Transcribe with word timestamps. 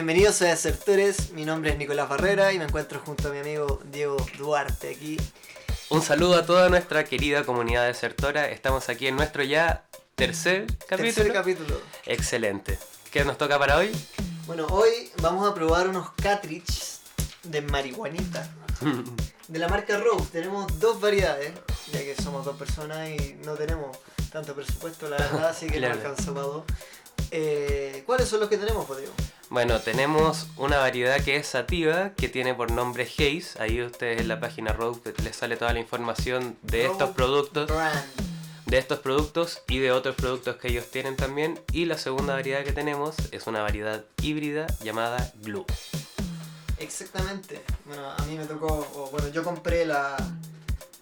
Bienvenidos 0.00 0.40
a 0.40 0.46
Desertores. 0.46 1.32
Mi 1.32 1.44
nombre 1.44 1.72
es 1.72 1.76
Nicolás 1.76 2.08
Barrera 2.08 2.54
y 2.54 2.58
me 2.58 2.64
encuentro 2.64 3.02
junto 3.04 3.28
a 3.28 3.32
mi 3.32 3.38
amigo 3.40 3.80
Diego 3.92 4.16
Duarte 4.38 4.88
aquí. 4.94 5.18
Un 5.90 6.00
saludo 6.00 6.36
a 6.36 6.46
toda 6.46 6.70
nuestra 6.70 7.04
querida 7.04 7.44
comunidad 7.44 7.86
desertora. 7.86 8.48
Estamos 8.48 8.88
aquí 8.88 9.08
en 9.08 9.16
nuestro 9.16 9.42
ya 9.42 9.84
tercer 10.14 10.66
capítulo. 10.88 11.12
Tercer 11.12 11.32
capítulo. 11.34 11.80
Excelente. 12.06 12.78
¿Qué 13.10 13.26
nos 13.26 13.36
toca 13.36 13.58
para 13.58 13.76
hoy? 13.76 13.92
Bueno, 14.46 14.68
hoy 14.70 15.12
vamos 15.20 15.46
a 15.46 15.52
probar 15.54 15.86
unos 15.86 16.10
cartridges 16.12 17.00
de 17.42 17.60
marihuanita. 17.60 18.48
De 19.48 19.58
la 19.58 19.68
marca 19.68 19.98
Rose. 19.98 20.30
Tenemos 20.32 20.80
dos 20.80 20.98
variedades, 20.98 21.52
ya 21.92 21.98
que 21.98 22.16
somos 22.16 22.46
dos 22.46 22.56
personas 22.56 23.06
y 23.10 23.34
no 23.44 23.52
tenemos 23.52 23.98
tanto 24.32 24.54
presupuesto, 24.54 25.10
la 25.10 25.18
verdad, 25.18 25.48
así 25.50 25.66
que 25.66 25.76
Claro. 25.78 25.96
no 25.96 26.00
alcanzó 26.00 26.32
para 26.32 26.46
dos. 26.46 26.64
Eh, 27.32 28.02
¿Cuáles 28.06 28.28
son 28.30 28.40
los 28.40 28.48
que 28.48 28.56
tenemos, 28.56 28.88
Rodrigo? 28.88 29.12
Bueno, 29.50 29.80
tenemos 29.80 30.46
una 30.56 30.78
variedad 30.78 31.20
que 31.24 31.34
es 31.36 31.46
sativa, 31.48 32.10
que 32.10 32.28
tiene 32.28 32.54
por 32.54 32.70
nombre 32.70 33.02
Haze. 33.04 33.60
Ahí 33.60 33.82
ustedes 33.82 34.20
en 34.20 34.28
la 34.28 34.38
página 34.38 34.72
Rogue 34.72 35.00
les 35.24 35.34
sale 35.36 35.56
toda 35.56 35.72
la 35.72 35.80
información 35.80 36.56
de 36.62 36.86
estos 36.86 37.10
productos, 37.10 37.66
Brand. 37.68 38.00
de 38.66 38.78
estos 38.78 39.00
productos 39.00 39.62
y 39.66 39.78
de 39.80 39.90
otros 39.90 40.14
productos 40.14 40.54
que 40.56 40.68
ellos 40.68 40.88
tienen 40.92 41.16
también. 41.16 41.58
Y 41.72 41.86
la 41.86 41.98
segunda 41.98 42.34
variedad 42.34 42.62
que 42.62 42.72
tenemos 42.72 43.16
es 43.32 43.48
una 43.48 43.60
variedad 43.62 44.04
híbrida 44.22 44.68
llamada 44.84 45.32
Glue. 45.42 45.66
Exactamente. 46.78 47.60
Bueno, 47.86 48.08
a 48.08 48.22
mí 48.26 48.36
me 48.38 48.44
tocó, 48.46 49.08
bueno, 49.10 49.28
yo 49.30 49.42
compré 49.42 49.84
la, 49.84 50.16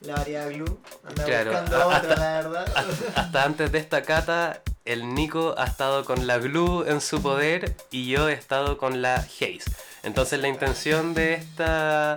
la 0.00 0.14
variedad 0.14 0.48
Glue. 0.48 0.78
Andaba 1.06 1.28
Claro, 1.28 1.50
buscando 1.50 1.76
a- 1.76 1.86
otra, 1.98 2.16
la 2.16 2.32
verdad. 2.48 2.72
Hasta 3.14 3.44
antes 3.44 3.70
de 3.72 3.78
esta 3.78 4.02
cata, 4.02 4.62
el 4.88 5.14
Nico 5.14 5.54
ha 5.58 5.66
estado 5.66 6.06
con 6.06 6.26
la 6.26 6.38
Glue 6.38 6.88
en 6.88 7.02
su 7.02 7.20
poder 7.20 7.76
y 7.90 8.08
yo 8.08 8.30
he 8.30 8.32
estado 8.32 8.78
con 8.78 9.02
la 9.02 9.16
Haze. 9.16 9.60
Entonces 10.02 10.40
la 10.40 10.48
intención 10.48 11.12
de 11.12 11.34
esta, 11.34 12.14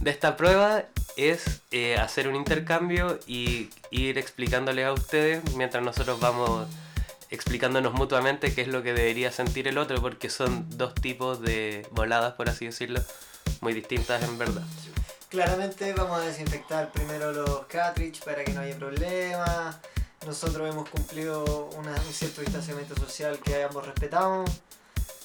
de 0.00 0.10
esta 0.10 0.36
prueba 0.36 0.82
es 1.16 1.60
eh, 1.70 1.96
hacer 1.96 2.26
un 2.26 2.34
intercambio 2.34 3.20
y 3.28 3.70
ir 3.92 4.18
explicándoles 4.18 4.86
a 4.86 4.92
ustedes 4.92 5.54
mientras 5.54 5.84
nosotros 5.84 6.18
vamos 6.18 6.66
explicándonos 7.30 7.92
mutuamente 7.92 8.52
qué 8.52 8.62
es 8.62 8.68
lo 8.68 8.82
que 8.82 8.94
debería 8.94 9.30
sentir 9.30 9.68
el 9.68 9.78
otro 9.78 10.00
porque 10.00 10.28
son 10.28 10.66
dos 10.76 10.94
tipos 10.94 11.40
de 11.40 11.86
voladas, 11.92 12.34
por 12.34 12.48
así 12.48 12.66
decirlo, 12.66 13.00
muy 13.60 13.74
distintas 13.74 14.24
en 14.24 14.38
verdad. 14.38 14.64
Claramente 15.28 15.92
vamos 15.92 16.20
a 16.20 16.22
desinfectar 16.22 16.90
primero 16.90 17.32
los 17.32 17.66
cartridge 17.66 18.24
para 18.24 18.42
que 18.42 18.52
no 18.54 18.62
haya 18.62 18.76
problemas. 18.76 19.76
Nosotros 20.26 20.68
hemos 20.68 20.88
cumplido 20.88 21.70
una- 21.76 21.92
un 21.94 22.12
cierto 22.12 22.40
distanciamiento 22.40 22.94
social 22.96 23.38
que 23.38 23.62
ambos 23.64 23.86
respetamos. 23.86 24.50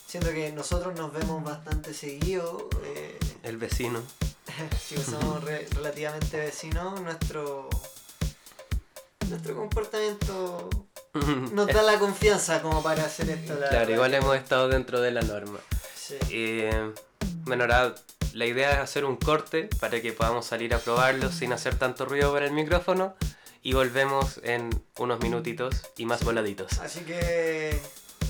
Siento 0.08 0.30
que 0.32 0.52
nosotros 0.52 0.96
nos 0.96 1.12
vemos 1.12 1.44
bastante 1.44 1.94
seguido. 1.94 2.70
eh, 2.86 3.18
El 3.44 3.58
vecino. 3.58 4.02
si 4.88 4.96
somos 4.98 5.44
re- 5.44 5.68
relativamente 5.76 6.38
vecinos, 6.38 7.02
nuestro, 7.02 7.70
nuestro 9.30 9.56
comportamiento 9.56 10.70
nos 11.54 11.68
da 11.68 11.82
la 11.82 11.98
confianza 12.00 12.62
como 12.62 12.82
para 12.84 13.03
hacer 13.06 13.30
esto. 13.30 13.56
la 13.59 13.70
Claro, 13.70 13.92
igual 13.94 14.14
hemos 14.14 14.36
estado 14.38 14.68
dentro 14.70 15.02
de 15.02 15.12
la 15.12 15.22
norma. 15.22 15.59
Sí. 15.96 16.16
Eh, 16.30 16.94
bueno, 17.46 17.64
ahora 17.64 17.96
la 18.34 18.46
idea 18.46 18.74
es 18.74 18.78
hacer 18.80 19.06
un 19.06 19.16
corte 19.18 19.70
para 19.80 20.02
que 20.02 20.14
podamos 20.14 20.46
salir 20.46 20.74
a 20.74 20.80
probarlo 20.80 21.32
sin 21.32 21.52
hacer 21.53 21.76
tanto 21.78 22.06
ruido 22.06 22.32
para 22.34 22.46
el 22.46 22.52
micrófono 22.52 23.16
y 23.63 23.74
volvemos 23.74 24.40
en 24.44 24.69
unos 25.00 25.19
minutitos 25.22 25.81
y 25.97 26.06
más 26.06 26.24
voladitos. 26.24 26.79
Así 26.79 27.00
que 27.01 27.79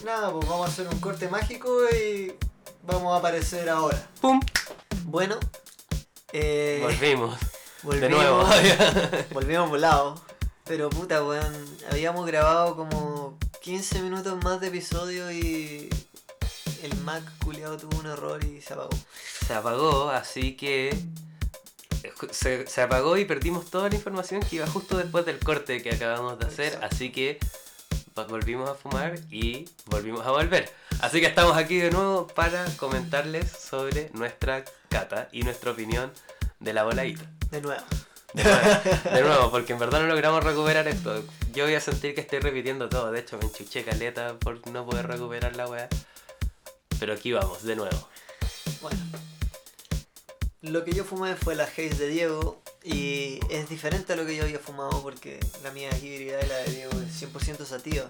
nada, 0.05 0.31
pues 0.31 0.47
vamos 0.47 0.67
a 0.67 0.71
hacer 0.71 0.88
un 0.88 0.99
corte 0.99 1.27
mágico 1.27 1.69
y 1.89 2.33
vamos 2.83 3.13
a 3.13 3.17
aparecer 3.17 3.67
ahora. 3.69 4.07
¡Pum! 4.22 4.39
Bueno, 5.05 5.38
eh, 6.31 6.79
Volvimos. 6.83 7.38
volvimos, 7.81 8.01
De 8.01 8.09
nuevo. 8.09 8.45
volvimos 9.33 9.69
volados. 9.69 10.22
Pero 10.66 10.89
puta, 10.89 11.23
weón, 11.25 11.53
habíamos 11.91 12.25
grabado 12.25 12.75
como 12.75 13.38
15 13.61 14.01
minutos 14.01 14.41
más 14.43 14.61
de 14.61 14.67
episodio 14.67 15.29
y 15.31 15.89
el 16.83 16.95
Mac 17.01 17.23
culiado 17.43 17.75
tuvo 17.77 17.99
un 17.99 18.05
error 18.05 18.41
y 18.43 18.61
se 18.61 18.73
apagó. 18.73 18.89
se 19.45 19.53
apagó, 19.53 20.09
así 20.09 20.55
que 20.55 20.95
se, 22.31 22.68
se 22.68 22.81
apagó 22.81 23.18
y 23.18 23.25
perdimos 23.25 23.69
toda 23.69 23.90
la 23.90 23.96
información 23.96 24.41
que 24.41 24.58
iba 24.58 24.68
justo 24.68 24.97
después 24.97 25.25
del 25.25 25.40
corte 25.40 25.81
que 25.81 25.91
acabamos 25.91 26.40
de 26.40 26.46
hacer, 26.46 26.74
Exacto. 26.74 26.88
así 26.88 27.12
que 27.12 27.40
volvimos 28.28 28.69
a 28.69 28.75
fumar 28.75 29.16
y 29.31 29.66
volvimos 29.86 30.25
a 30.25 30.31
volver. 30.31 30.72
Así 31.02 31.19
que 31.19 31.28
estamos 31.28 31.58
aquí 31.58 31.78
de 31.78 31.91
nuevo 31.91 32.28
para 32.28 32.66
comentarles 32.78 33.52
sobre 33.52 34.09
nuestra 34.14 34.64
cata 34.90 35.30
y 35.31 35.41
nuestra 35.44 35.72
opinión 35.72 36.12
de 36.59 36.74
la 36.74 36.84
voladita. 36.84 37.24
De 37.52 37.62
nuevo. 37.62 37.84
De 38.34 38.44
nuevo, 38.44 38.59
de 39.12 39.22
nuevo, 39.24 39.52
porque 39.52 39.74
en 39.74 39.80
verdad 39.80 40.02
no 40.02 40.08
logramos 40.08 40.44
recuperar 40.44 40.88
esto. 40.88 41.24
Yo 41.53 41.66
voy 41.66 41.75
a 41.75 41.81
sentir 41.81 42.16
que 42.16 42.22
estoy 42.22 42.40
repitiendo 42.40 42.90
todo. 42.90 43.12
De 43.12 43.20
hecho, 43.20 43.38
me 43.38 43.46
enchuché 43.46 43.84
caleta 43.84 44.38
por 44.40 44.66
no 44.72 44.85
poder 44.85 45.08
recuperar 45.08 45.56
la 45.56 45.68
weá. 45.68 45.88
Pero 47.00 47.14
aquí 47.14 47.31
vamos, 47.31 47.64
de 47.64 47.75
nuevo. 47.75 48.09
Bueno. 48.81 48.97
Lo 50.63 50.84
que 50.85 50.94
yo 50.94 51.03
fumé 51.03 51.35
fue 51.35 51.56
la 51.56 51.66
Haze 51.66 51.90
de 51.90 52.07
Diego 52.07 52.62
y 52.84 53.40
es 53.50 53.68
diferente 53.69 54.13
a 54.13 54.16
lo 54.16 54.25
que 54.25 54.35
yo 54.35 54.44
había 54.44 54.59
fumado 54.59 55.01
porque 55.01 55.40
la 55.62 55.72
mía 55.72 55.90
es 55.90 56.01
híbrida 56.01 56.41
y 56.44 56.47
la 56.47 56.57
de 56.59 56.72
Diego 56.72 56.91
es 57.01 57.22
100% 57.22 57.66
sativa. 57.66 58.06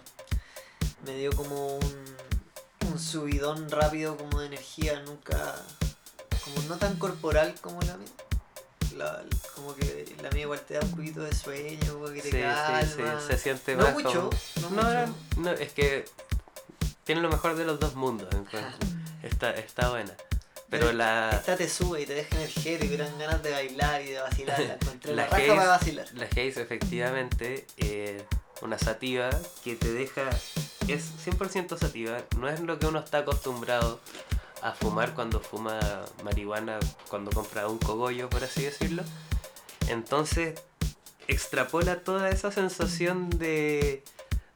Me 1.06 1.16
dio 1.18 1.32
como 1.36 1.78
un, 1.78 2.06
un 2.92 3.00
subidón 3.00 3.70
rápido 3.72 4.16
como 4.18 4.40
de 4.40 4.48
energía, 4.48 5.00
nunca... 5.02 5.56
como 6.44 6.68
no 6.70 6.78
tan 6.78 6.96
corporal 6.98 7.56
como 7.62 7.82
la 7.82 7.98
mía. 7.98 8.08
La- 8.98 9.24
como 9.56 9.74
que 9.76 10.16
la 10.22 10.30
mía 10.30 10.44
igual 10.44 10.60
te 10.62 10.76
da 10.76 10.82
un 10.82 10.92
poquito 10.92 11.22
de 11.22 11.34
sueño, 11.34 11.94
como 11.94 12.06
que 12.10 12.22
te 12.22 12.30
Sí, 12.30 12.38
calma. 12.40 12.82
sí, 12.84 12.88
sí, 12.96 13.28
se 13.28 13.38
siente 13.40 13.76
No 13.76 13.84
más 13.86 13.94
mucho, 13.96 14.30
como- 14.30 14.70
no 14.76 14.84
No, 14.84 14.84
mucho. 15.08 15.16
no, 15.38 15.52
es 15.52 15.74
que 15.74 16.06
tiene 17.04 17.22
lo 17.22 17.30
mejor 17.30 17.56
de 17.56 17.66
los 17.66 17.80
dos 17.80 17.96
mundos. 17.96 18.28
encuentro. 18.32 18.62
Está, 19.24 19.52
está 19.56 19.90
buena. 19.90 20.14
Pero 20.80 20.92
la, 20.94 21.30
Esta 21.32 21.56
te 21.56 21.70
sube 21.70 22.02
y 22.02 22.06
te 22.06 22.14
deja 22.16 22.36
energético 22.36 22.94
y 22.94 22.98
te 22.98 23.04
dan 23.04 23.18
ganas 23.20 23.44
de 23.44 23.52
bailar 23.52 24.02
y 24.02 24.06
de 24.12 24.20
vacilar. 24.20 24.60
La 24.60 24.74
encontré 24.82 25.16
la, 25.16 25.24
La 25.24 25.30
raja 25.30 25.44
Haze- 25.44 25.56
para 25.56 25.70
vacilar. 25.70 26.08
la 26.14 26.26
Haze 26.26 26.62
efectivamente, 26.62 27.66
eh, 27.78 28.24
una 28.62 28.78
sativa 28.80 29.30
que 29.64 29.76
te 29.76 29.92
deja, 29.92 30.30
es 30.88 31.04
100% 31.26 31.78
sativa, 31.78 32.18
no 32.38 32.50
es 32.50 32.60
lo 32.60 32.80
que 32.80 32.86
uno 32.88 33.00
está 33.00 33.20
acostumbrado 33.20 34.00
a 34.62 34.72
fumar 34.72 35.14
cuando 35.14 35.40
fuma 35.42 35.80
marihuana, 36.24 36.80
cuando 37.10 37.32
compra 37.32 37.68
un 37.68 37.78
cogollo, 37.78 38.30
por 38.30 38.44
así 38.44 38.64
decirlo. 38.64 39.04
Entonces, 39.90 40.60
extrapola 41.28 42.00
toda 42.02 42.30
esa 42.30 42.52
sensación 42.52 43.30
de, 43.30 44.04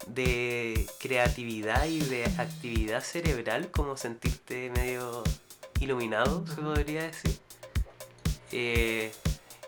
de 0.08 0.88
creatividad 1.00 1.86
y 1.86 2.00
de 2.00 2.24
actividad 2.38 3.04
cerebral, 3.04 3.70
como 3.72 3.98
sentirte 3.98 4.70
medio 4.70 5.24
iluminado, 5.80 6.46
se 6.48 6.56
podría 6.62 7.04
decir. 7.04 7.38
Eh, 8.52 9.12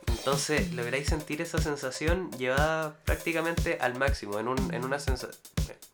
entonces, 0.07 0.73
lográis 0.73 1.07
sentir 1.07 1.41
esa 1.41 1.59
sensación 1.59 2.31
llevada 2.37 2.95
prácticamente 3.05 3.77
al 3.79 3.95
máximo, 3.97 4.39
en, 4.39 4.47
un, 4.47 4.73
en 4.73 4.83
una 4.83 4.99
sensación 4.99 5.37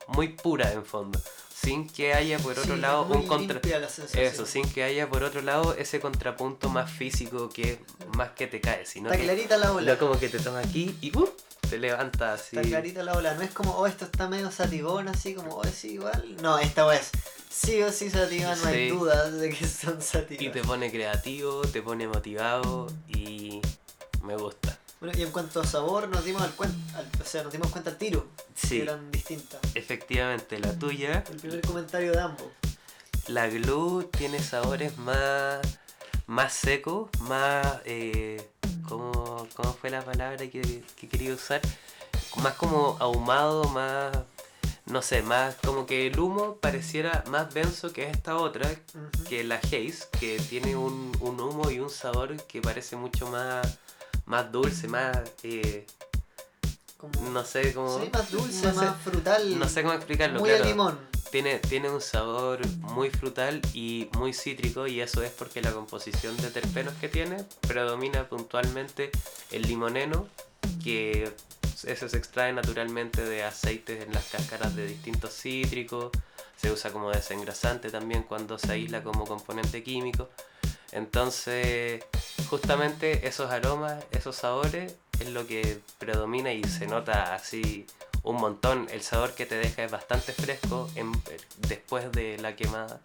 muy 0.08 0.30
pura 0.30 0.72
en 0.72 0.86
fondo, 0.86 1.20
sin 1.54 1.88
que 1.88 2.14
haya 2.14 2.38
por 2.40 2.58
otro 2.58 2.76
Sí, 2.76 2.82
lado 2.82 3.06
un 3.06 3.28
contra... 3.28 3.60
Eso, 4.14 4.46
sin 4.46 4.68
que 4.72 4.84
haya 4.84 5.10
por 5.10 5.24
otro 5.24 5.42
lado 5.42 5.76
ese 5.76 6.00
contrapunto 6.00 6.70
más 6.70 6.92
físico 6.92 7.50
que 7.50 7.80
más 8.16 8.32
que 8.32 8.48
te 8.48 8.62
cae, 8.62 8.86
sino 8.86 9.10
Está 9.10 9.18
que 9.20 9.24
clarita 9.26 9.58
la 9.58 9.72
ola. 9.74 9.94
lo 9.94 10.00
como 10.00 10.20
que 10.20 10.30
te 10.30 10.40
toma 10.40 10.60
aquí 10.60 10.96
y 11.02 11.16
¡uh! 11.18 11.30
te 11.70 11.78
levanta 11.80 12.34
así. 12.34 12.56
Está 12.56 12.68
clarita 12.68 13.04
la 13.04 13.14
ola. 13.14 13.34
No 13.34 13.42
es 13.42 13.52
como, 13.52 13.72
oh, 13.76 13.88
esto 13.88 14.06
está 14.06 14.28
medio 14.28 14.52
sativón, 14.52 15.08
así 15.08 15.34
como, 15.34 15.56
oh, 15.56 15.64
sí, 15.66 15.94
igual. 15.94 16.38
No, 16.42 16.60
esta 16.60 16.86
vez 16.86 17.10
sí 17.56 17.82
o 17.84 17.92
sí 17.92 18.10
sativa, 18.10 18.56
no 18.56 18.68
hay 18.68 18.90
Sí. 18.90 18.96
dudas 18.96 19.34
de 19.34 19.50
que 19.50 19.68
son 19.68 19.98
Y 20.00 20.02
sativas. 20.02 20.54
te 20.54 20.62
pone 20.64 20.92
creativo, 20.92 21.62
te 21.62 21.82
pone 21.82 22.08
motivado 22.08 22.88
y 23.08 23.62
me 24.24 24.36
gusta. 24.36 24.78
Bueno, 25.00 25.18
y 25.18 25.22
en 25.24 25.32
cuanto 25.32 25.62
a 25.62 25.66
sabor, 25.66 26.08
nos 26.10 26.24
dimos 26.26 26.42
al 26.42 26.52
cuenta, 26.52 26.98
al- 26.98 27.10
o 27.22 27.26
sea, 27.26 27.44
nos 27.44 27.52
dimos 27.52 27.70
cuenta 27.72 27.90
al 27.92 27.98
tiro. 27.98 28.28
Sí. 28.56 28.78
Que 28.78 28.82
eran 28.84 29.12
distintas. 29.12 29.60
Efectivamente, 29.76 30.58
la 30.60 30.74
tuya, 30.78 31.24
El 31.30 31.38
primer 31.38 31.62
comentario 31.62 32.12
de 32.12 32.20
ambos. 32.22 32.48
la 33.28 33.48
glue 33.48 34.06
tiene 34.18 34.40
sabores 34.42 34.98
más, 34.98 35.60
más 36.28 36.54
secos, 36.54 37.10
más... 37.22 37.66
Eh, 37.86 38.50
¿cómo, 38.88 39.48
cómo 39.56 39.74
fue 39.74 39.90
la 39.90 40.04
palabra 40.04 40.38
que, 40.50 40.84
que 40.96 41.08
quería 41.10 41.34
usar? 41.34 41.62
Más 42.38 42.54
como 42.54 42.98
ahumado, 43.00 43.66
más... 43.66 44.16
No 44.86 45.02
sé, 45.02 45.24
más 45.24 45.56
como 45.66 45.86
que 45.88 46.06
el 46.08 46.20
humo 46.20 46.58
pareciera 46.58 47.24
más 47.30 47.52
denso 47.54 47.92
que 47.92 48.08
esta 48.10 48.38
otra, 48.38 48.70
que 49.28 49.44
la 49.44 49.56
Haze, 49.56 49.96
que 50.20 50.38
tiene 50.50 50.76
un, 50.76 51.12
un 51.22 51.40
humo 51.42 51.72
y 51.72 51.80
un 51.80 51.90
sabor 51.90 52.36
que 52.46 52.62
parece 52.62 52.96
mucho 52.96 53.28
más, 53.30 53.80
más 54.26 54.52
dulce, 54.52 54.88
más... 54.88 55.18
eh, 55.44 55.88
Como- 56.98 57.30
no 57.32 57.44
sé 57.44 57.74
cómo... 57.74 58.00
Sí, 58.00 58.10
más 58.14 58.32
dulce, 58.32 58.68
no 58.68 58.74
sé- 58.74 58.86
más 58.86 59.02
frutal. 59.02 59.60
No 59.60 59.68
sé 59.68 59.82
cómo 59.82 59.94
explicarlo, 59.96 60.40
Muy 60.40 60.50
claro. 60.50 60.64
a 60.66 60.68
limón. 60.68 61.00
tiene, 61.32 61.58
tiene 61.60 61.90
un 61.90 62.00
sabor 62.02 62.66
muy 62.82 63.10
frutal 63.10 63.62
y 63.74 64.08
muy 64.18 64.34
cítrico 64.34 64.86
y 64.88 65.02
eso 65.02 65.22
es 65.24 65.32
porque 65.32 65.62
la 65.62 65.72
composición 65.72 66.38
de 66.38 66.52
terpenos 66.52 66.94
que 67.02 67.10
tiene 67.10 67.44
predomina 67.68 68.30
puntualmente 68.30 69.10
el 69.52 69.64
limoneno, 69.64 70.28
que 70.84 71.34
eso 71.84 72.10
se 72.10 72.18
extrae 72.18 72.54
naturalmente 72.54 73.24
de 73.24 73.44
aceites 73.44 74.04
en 74.04 74.14
las 74.14 74.26
cáscaras 74.26 74.76
de 74.76 74.88
distintos 74.88 75.34
cítricos, 75.34 76.12
se 76.56 76.72
usa 76.72 76.92
como 76.92 77.12
desengrasante 77.12 77.90
también 77.90 78.24
cuando 78.24 78.58
se 78.58 78.72
aísla 78.72 79.04
como 79.04 79.26
componente 79.26 79.84
químico. 79.84 80.30
Entonces, 80.92 82.04
justamente 82.50 83.28
esos 83.28 83.52
aromas, 83.52 84.04
esos 84.12 84.38
sabores 84.38 84.96
es 85.20 85.30
lo 85.30 85.46
que 85.46 85.80
predomina 85.98 86.54
y 86.54 86.64
se 86.64 86.88
nota 86.88 87.36
así 87.36 87.86
un 88.24 88.38
montón. 88.38 88.88
El 88.92 89.02
sabor 89.02 89.34
que 89.34 89.46
te 89.46 89.56
deja 89.56 89.84
es 89.84 89.92
bastante 89.92 90.32
fresco 90.32 90.90
después 91.58 92.12
de 92.12 92.38
la 92.38 92.56
quemada 92.56 93.02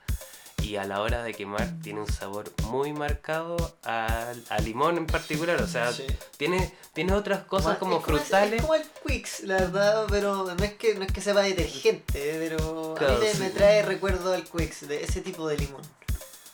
y 0.62 0.76
a 0.76 0.84
la 0.84 1.00
hora 1.00 1.22
de 1.22 1.34
quemar 1.34 1.68
tiene 1.82 2.00
un 2.00 2.10
sabor 2.10 2.52
muy 2.64 2.92
marcado 2.92 3.56
a, 3.84 4.32
limón 4.62 4.96
en 4.96 5.06
particular. 5.06 5.60
O 5.62 5.66
sea, 5.66 5.92
tiene, 6.36 6.72
tiene 6.92 7.12
otras 7.14 7.44
cosas 7.44 7.78
como, 7.78 8.00
frutales. 8.00 8.54
Es 8.54 8.62
como 8.62 8.74
el 8.74 8.82
Quicks, 9.06 9.40
la 9.44 9.54
verdad, 9.54 10.06
pero 10.08 10.54
no 10.54 10.64
es 10.64 10.74
que, 10.74 10.94
no 10.94 11.04
es 11.04 11.12
que 11.12 11.20
sepa 11.20 11.42
detergente, 11.42 12.48
pero 12.48 12.96
a 12.98 13.18
mí 13.18 13.26
me, 13.38 13.50
trae 13.50 13.82
recuerdo 13.82 14.32
al 14.32 14.44
Quicks, 14.44 14.88
de 14.88 15.02
ese 15.04 15.20
tipo 15.20 15.48
de 15.48 15.58
limón. 15.58 15.82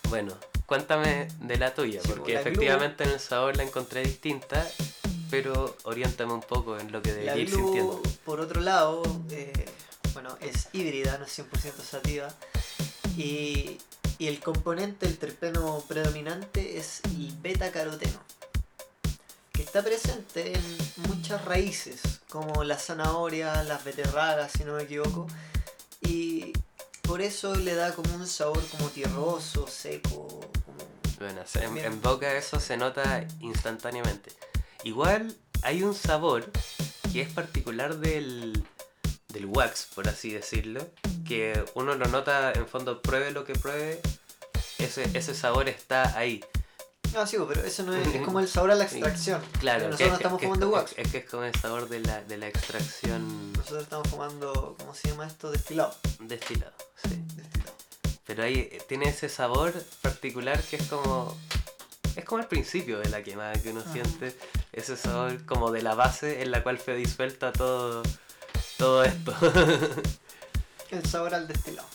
Bueno, 0.09 0.33
cuéntame 0.67 1.29
de 1.41 1.59
la 1.59 1.75
tuya, 1.75 2.01
porque 2.07 2.35
efectivamente 2.35 3.05
en 3.05 3.11
el 3.11 3.21
sabor 3.21 3.57
la 3.57 3.65
encontré 3.65 4.03
distinta 4.03 4.67
pero 5.31 5.77
oriéntame 5.85 6.33
un 6.33 6.41
poco 6.41 6.79
en 6.79 6.93
lo 6.93 7.03
que 7.03 7.13
debería 7.13 7.37
ir 7.37 7.51
sintiendo. 7.51 8.01
Por 8.25 8.41
otro 8.41 8.61
lado, 8.61 9.03
eh, 9.31 9.53
bueno, 10.13 10.37
es 10.41 10.69
híbrida, 10.73 11.19
no 11.19 11.25
es 11.25 11.39
100% 11.39 11.83
sativa. 11.83 12.29
Y, 13.17 13.79
y, 14.19 14.27
el 14.27 14.41
componente, 14.41 15.07
el 15.07 15.19
terpeno 15.19 15.83
predominante 15.89 16.79
es 16.79 17.01
el 17.05 17.33
beta-caroteno, 17.41 18.19
que 19.53 19.63
está 19.63 19.83
presente 19.83 20.53
en 20.53 20.79
muchas 21.09 21.45
raíces, 21.45 22.01
como 22.29 22.63
la 22.65 22.79
zanahoria, 22.79 23.63
las 23.63 23.85
beterragas, 23.85 24.53
si 24.53 24.65
no 24.65 24.75
me 24.75 24.83
equivoco. 24.83 25.27
Y 26.03 26.53
por 27.03 27.23
eso 27.23 27.55
le 27.55 27.75
da 27.75 27.95
como 27.95 28.15
un 28.17 28.27
sabor 28.27 28.63
como 28.69 28.89
tierroso, 28.89 29.67
seco. 29.67 30.41
bueno, 31.19 31.43
en 31.77 32.03
boca 32.03 32.37
eso 32.37 32.61
se 32.61 32.77
nota 32.77 33.27
instantáneamente. 33.41 34.33
Igual 34.83 35.37
hay 35.63 35.83
un 35.83 35.95
sabor 35.95 36.51
que 37.13 37.23
es 37.23 37.33
particular 37.33 37.97
del, 37.99 38.65
del 39.29 39.47
wax, 39.47 39.89
por 39.95 40.09
así 40.09 40.33
decirlo, 40.33 40.87
que 41.27 41.65
uno 41.75 41.95
lo 41.95 42.07
nota 42.07 42.53
en 42.53 42.67
fondo, 42.67 43.03
pruebe 43.03 43.31
lo 43.31 43.45
que 43.45 43.55
pruebe, 43.55 44.01
ese, 44.79 45.09
ese 45.15 45.35
sabor 45.35 45.69
está 45.69 46.17
ahí. 46.17 46.45
No, 47.15 47.27
sí, 47.27 47.37
pero 47.49 47.63
eso 47.63 47.83
no 47.83 47.95
es, 47.95 48.07
es 48.15 48.21
como 48.25 48.41
el 48.41 48.49
sabor 48.49 48.73
a 48.73 48.75
la 48.75 48.85
extracción. 48.85 49.41
Claro, 49.61 49.89
nosotros 49.89 50.15
estamos 50.15 50.43
fumando 50.43 50.69
wax. 50.71 50.95
Es, 50.97 51.11
que 51.11 51.19
es 51.19 51.31
como 51.31 51.45
el 51.45 51.55
sabor 51.55 51.89
de 51.89 52.01
la, 52.01 52.23
de 52.23 52.37
la 52.37 52.49
extracción. 52.49 53.53
Nosotros 53.53 53.85
estamos 53.85 54.09
fumando, 54.09 54.77
¿cómo 54.79 54.95
se 54.95 55.09
llama 55.09 55.27
esto? 55.27 55.51
Destilado. 55.51 55.95
Destilado, 56.21 56.75
sí. 57.03 57.23
Destilado. 57.35 57.77
Pero 58.27 58.43
ahí 58.43 58.77
tiene 58.89 59.09
ese 59.09 59.29
sabor 59.29 59.73
particular 60.03 60.61
que 60.61 60.77
es 60.77 60.87
como 60.87 61.37
es 62.17 62.25
como 62.25 62.41
el 62.41 62.49
principio 62.49 62.99
de 62.99 63.11
la 63.11 63.23
quemada 63.23 63.53
que 63.55 63.71
uno 63.71 63.83
siente 63.93 64.37
ese 64.73 64.97
sabor 64.97 65.45
como 65.45 65.71
de 65.71 65.83
la 65.83 65.95
base 65.95 66.43
en 66.43 66.51
la 66.51 66.63
cual 66.63 66.79
fue 66.79 66.97
disuelta 66.97 67.53
todo, 67.53 68.03
todo 68.79 69.05
esto. 69.05 69.35
el 70.91 71.05
sabor 71.07 71.35
al 71.35 71.49
destilado. 71.49 71.89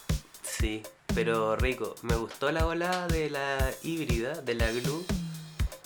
Sí, 0.44 0.84
pero 1.14 1.56
rico. 1.56 1.96
Me 2.02 2.16
gustó 2.16 2.52
la 2.52 2.66
ola 2.66 3.08
de 3.08 3.30
la 3.30 3.72
híbrida, 3.84 4.42
de 4.42 4.56
la 4.56 4.72
glue, 4.72 5.06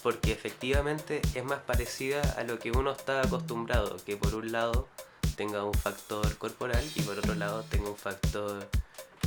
porque 0.03 0.31
efectivamente 0.31 1.21
es 1.33 1.43
más 1.43 1.59
parecida 1.59 2.21
a 2.37 2.43
lo 2.43 2.59
que 2.59 2.71
uno 2.71 2.91
está 2.91 3.21
acostumbrado, 3.21 3.97
que 4.05 4.17
por 4.17 4.35
un 4.35 4.51
lado 4.51 4.87
tenga 5.35 5.63
un 5.63 5.73
factor 5.73 6.37
corporal 6.37 6.83
y 6.95 7.01
por 7.01 7.17
otro 7.19 7.35
lado 7.35 7.63
tenga 7.63 7.89
un 7.89 7.97
factor 7.97 8.69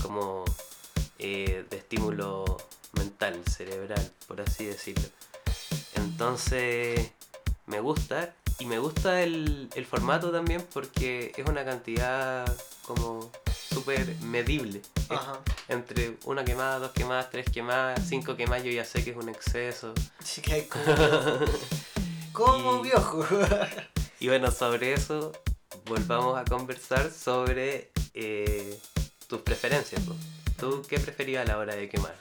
como 0.02 0.44
eh, 1.18 1.64
de 1.68 1.76
estímulo 1.76 2.44
mental, 2.92 3.42
cerebral, 3.50 4.12
por 4.26 4.40
así 4.40 4.64
decirlo. 4.64 5.08
Entonces, 5.94 7.12
me 7.66 7.80
gusta 7.80 8.34
y 8.58 8.66
me 8.66 8.78
gusta 8.78 9.22
el, 9.22 9.68
formato 9.88 10.32
también 10.32 10.66
porque 10.72 11.32
es 11.36 11.46
una 11.48 11.64
cantidad 11.64 12.44
como 12.84 13.30
súper 13.68 14.16
medible. 14.20 14.82
Entre 15.68 16.16
una 16.24 16.44
quemada, 16.44 16.78
dos 16.78 16.92
quemadas, 16.92 17.30
tres 17.30 17.46
quemadas, 17.50 18.00
cinco 18.08 18.36
quemadas, 18.36 18.64
yo 18.64 18.70
ya 18.70 18.84
sé 18.84 19.04
que 19.04 19.10
es 19.10 19.16
un 19.16 19.28
exceso. 19.28 19.94
Sí, 20.22 20.40
que 20.40 20.68
como, 20.68 20.84
como 22.32 22.82
viejo. 22.82 23.26
y 24.20 24.28
bueno, 24.28 24.50
sobre 24.50 24.92
eso 24.92 25.32
volvamos 25.86 26.38
a 26.38 26.44
conversar 26.44 27.10
sobre 27.10 27.90
eh, 28.14 28.78
tus 29.26 29.40
preferencias. 29.42 30.02
¿Tú 30.58 30.82
qué 30.88 30.98
preferías 30.98 31.44
a 31.44 31.52
la 31.52 31.58
hora 31.58 31.74
de 31.74 31.88
quemar? 31.88 32.16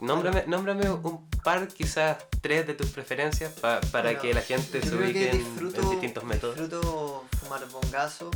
Nómbrame, 0.00 0.44
nómbrame 0.46 0.90
un 0.90 1.28
par, 1.42 1.68
quizás 1.68 2.18
tres 2.40 2.66
de 2.66 2.74
tus 2.74 2.90
preferencias 2.90 3.52
para 3.52 4.18
que 4.18 4.34
la 4.34 4.42
gente 4.42 4.82
se 4.82 4.94
ubique 4.94 5.30
en, 5.30 5.90
distintos 5.90 6.24
métodos. 6.24 6.56
Disfruto 6.56 7.24
fumar 7.40 7.66
bongazo, 7.68 8.30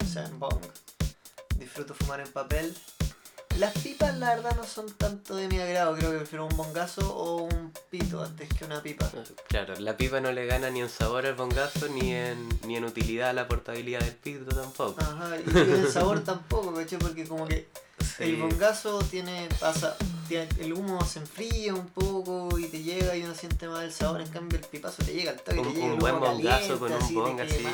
o 0.00 0.04
sea, 0.04 0.24
en 0.24 0.38
bong. 0.38 0.58
Disfruto 1.72 1.94
fumar 1.94 2.20
en 2.20 2.28
papel. 2.28 2.74
Las 3.58 3.72
pipas, 3.78 4.14
la 4.18 4.34
verdad, 4.34 4.54
no 4.56 4.64
son 4.64 4.90
tanto 4.92 5.36
de 5.36 5.48
mi 5.48 5.58
agrado. 5.58 5.96
Creo 5.96 6.10
que 6.10 6.18
prefiero 6.18 6.44
un 6.44 6.54
bongazo 6.54 7.00
o 7.16 7.44
un 7.44 7.72
pito 7.88 8.22
antes 8.22 8.46
que 8.50 8.66
una 8.66 8.82
pipa. 8.82 9.10
Claro, 9.48 9.74
la 9.80 9.96
pipa 9.96 10.20
no 10.20 10.32
le 10.32 10.44
gana 10.44 10.68
ni 10.68 10.82
en 10.82 10.90
sabor 10.90 11.24
al 11.24 11.32
bongazo 11.32 11.88
ni 11.88 12.12
en, 12.12 12.46
ni 12.66 12.76
en 12.76 12.84
utilidad 12.84 13.30
a 13.30 13.32
la 13.32 13.48
portabilidad 13.48 14.00
del 14.00 14.14
pito 14.14 14.54
tampoco. 14.54 15.00
Ajá, 15.00 15.38
y 15.38 15.58
en 15.58 15.90
sabor 15.90 16.20
tampoco, 16.24 16.74
¿cachai? 16.74 16.98
Porque 16.98 17.26
como 17.26 17.48
que 17.48 17.68
el 18.18 18.36
bongazo 18.36 18.98
tiene, 19.04 19.48
pasa, 19.58 19.96
el 20.28 20.74
humo 20.74 21.02
se 21.06 21.20
enfría 21.20 21.72
un 21.72 21.86
poco 21.86 22.58
y 22.58 22.66
te 22.66 22.82
llega 22.82 23.16
y 23.16 23.22
uno 23.22 23.34
siente 23.34 23.66
más 23.66 23.84
el 23.84 23.92
sabor, 23.94 24.20
en 24.20 24.28
cambio 24.28 24.58
el 24.58 24.66
pipazo 24.66 25.02
te 25.02 25.14
llega 25.14 25.30
al 25.30 25.40
toque, 25.40 25.58
un, 25.58 25.72
te 25.72 25.80
llega 25.80 25.94
un 25.94 25.98
buen 25.98 26.20
bongazo 26.20 26.78
con 26.78 26.92
un 26.92 27.14
bong 27.14 27.40
así. 27.40 27.64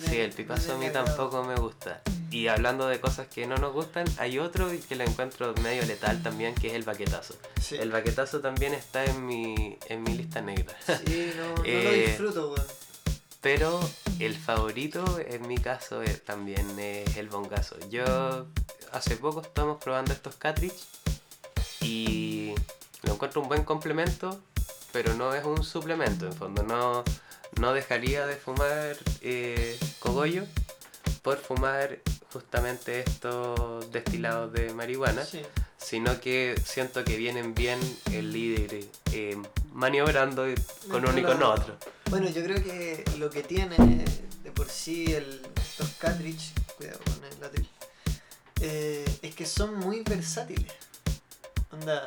Sí, 0.00 0.18
el 0.18 0.32
pipazo 0.32 0.74
a 0.74 0.78
mí 0.78 0.90
tampoco 0.90 1.44
me 1.44 1.56
gusta. 1.56 2.02
Y 2.30 2.48
hablando 2.48 2.86
de 2.86 3.00
cosas 3.00 3.26
que 3.26 3.46
no 3.46 3.56
nos 3.56 3.72
gustan, 3.72 4.06
hay 4.18 4.38
otro 4.38 4.68
que 4.88 4.96
lo 4.96 5.04
encuentro 5.04 5.54
medio 5.62 5.84
letal 5.86 6.22
también, 6.22 6.54
que 6.54 6.68
es 6.68 6.74
el 6.74 6.82
baquetazo. 6.82 7.34
El 7.72 7.90
baquetazo 7.90 8.40
también 8.40 8.74
está 8.74 9.04
en 9.04 9.26
mi, 9.26 9.78
en 9.86 10.02
mi 10.02 10.14
lista 10.14 10.42
negra. 10.42 10.76
Sí, 11.06 11.32
no, 11.36 11.48
no 11.48 11.62
lo 11.62 11.64
eh, 11.64 12.06
disfruto, 12.08 12.52
weón. 12.52 12.66
Pero 13.40 13.80
el 14.18 14.34
favorito 14.34 15.20
en 15.20 15.46
mi 15.46 15.58
caso 15.58 16.02
es, 16.02 16.24
también 16.24 16.78
es 16.78 17.16
el 17.16 17.28
bongazo. 17.28 17.76
Yo 17.88 18.46
hace 18.92 19.16
poco 19.16 19.42
estamos 19.42 19.82
probando 19.82 20.12
estos 20.12 20.34
cartridge 20.34 20.84
y 21.80 22.52
lo 23.02 23.14
encuentro 23.14 23.40
un 23.40 23.48
buen 23.48 23.64
complemento, 23.64 24.40
pero 24.92 25.14
no 25.14 25.34
es 25.34 25.44
un 25.44 25.62
suplemento. 25.62 26.26
En 26.26 26.32
fondo, 26.32 26.62
no, 26.64 27.04
no 27.60 27.72
dejaría 27.72 28.26
de 28.26 28.36
fumar 28.36 28.96
eh, 29.20 29.78
cogollo 29.98 30.44
por 31.22 31.38
fumar 31.38 31.98
justamente 32.32 33.00
estos 33.00 33.90
destilados 33.90 34.52
de 34.52 34.72
marihuana, 34.72 35.26
sino 35.76 36.20
que 36.20 36.54
siento 36.64 37.04
que 37.04 37.16
vienen 37.16 37.54
bien 37.54 37.78
el 38.12 38.32
líder 38.32 38.84
eh, 39.12 39.36
maniobrando 39.72 40.46
con 40.90 41.06
uno 41.08 41.18
y 41.18 41.22
con 41.22 41.42
otro. 41.42 41.76
Bueno, 42.10 42.28
yo 42.28 42.42
creo 42.42 42.62
que 42.62 43.04
lo 43.18 43.30
que 43.30 43.42
tiene 43.42 43.76
de 44.42 44.50
por 44.52 44.68
sí 44.68 45.06
el, 45.12 45.42
estos 45.56 45.90
cartridge, 45.98 46.52
cuidado 46.76 47.00
con 47.04 47.24
el 47.24 47.40
latril, 47.40 47.68
eh, 48.60 49.04
es 49.22 49.34
que 49.34 49.46
son 49.46 49.76
muy 49.76 50.02
versátiles. 50.02 50.72
Onda, 51.70 52.02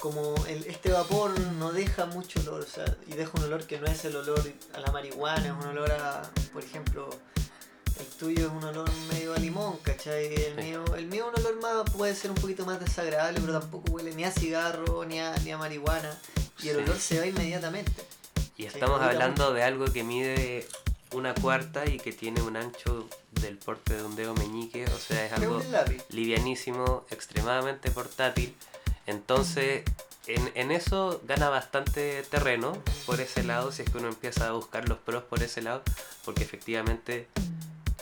como 0.00 0.34
el, 0.46 0.64
este 0.66 0.90
vapor 0.90 1.38
no 1.58 1.72
deja 1.72 2.06
mucho 2.06 2.40
olor, 2.40 2.62
o 2.62 2.66
sea, 2.66 2.96
y 3.06 3.12
deja 3.14 3.32
un 3.34 3.44
olor 3.44 3.66
que 3.66 3.78
no 3.80 3.86
es 3.86 4.04
el 4.04 4.16
olor 4.16 4.40
a 4.74 4.80
la 4.80 4.92
marihuana, 4.92 5.46
es 5.46 5.52
un 5.52 5.66
olor 5.66 5.90
a, 5.92 6.22
por 6.52 6.62
ejemplo, 6.62 7.10
el 7.98 8.06
tuyo 8.06 8.46
es 8.46 8.52
un 8.52 8.62
olor 8.62 8.88
medio 9.12 9.34
a 9.34 9.38
limón, 9.38 9.76
¿cachai? 9.78 10.32
El, 10.32 10.54
mío, 10.56 10.84
el 10.96 11.06
mío 11.06 11.28
un 11.28 11.40
olor 11.40 11.60
más, 11.60 11.90
puede 11.90 12.14
ser 12.14 12.30
un 12.30 12.36
poquito 12.36 12.64
más 12.64 12.78
desagradable, 12.78 13.40
pero 13.40 13.58
tampoco 13.58 13.92
huele 13.92 14.14
ni 14.14 14.24
a 14.24 14.30
cigarro, 14.30 15.04
ni 15.04 15.18
a, 15.18 15.34
ni 15.38 15.50
a 15.50 15.58
marihuana, 15.58 16.16
y 16.62 16.68
el 16.68 16.76
olor 16.78 16.96
se 16.96 17.18
va 17.18 17.26
inmediatamente. 17.26 17.92
Y 18.56 18.66
estamos 18.66 19.00
hablando 19.00 19.52
de 19.52 19.62
algo 19.64 19.92
que 19.92 20.04
mide 20.04 20.66
una 21.12 21.34
cuarta 21.34 21.86
y 21.86 21.98
que 21.98 22.12
tiene 22.12 22.40
un 22.42 22.56
ancho 22.56 23.08
del 23.32 23.56
porte 23.56 23.94
de 23.94 24.04
un 24.04 24.14
dedo 24.14 24.34
meñique, 24.34 24.84
o 24.84 24.98
sea, 24.98 25.26
es 25.26 25.32
algo 25.32 25.60
livianísimo, 26.10 27.04
extremadamente 27.10 27.90
portátil. 27.90 28.54
Entonces, 29.08 29.84
en, 30.26 30.52
en, 30.54 30.70
eso 30.70 31.22
gana 31.26 31.48
bastante 31.48 32.22
terreno 32.24 32.76
por 33.06 33.22
ese 33.22 33.42
lado, 33.42 33.72
si 33.72 33.80
es 33.80 33.88
que 33.88 33.96
uno 33.96 34.08
empieza 34.08 34.48
a 34.48 34.52
buscar 34.52 34.86
los 34.86 34.98
pros 34.98 35.22
por 35.22 35.42
ese 35.42 35.62
lado, 35.62 35.82
porque 36.26 36.44
efectivamente 36.44 37.26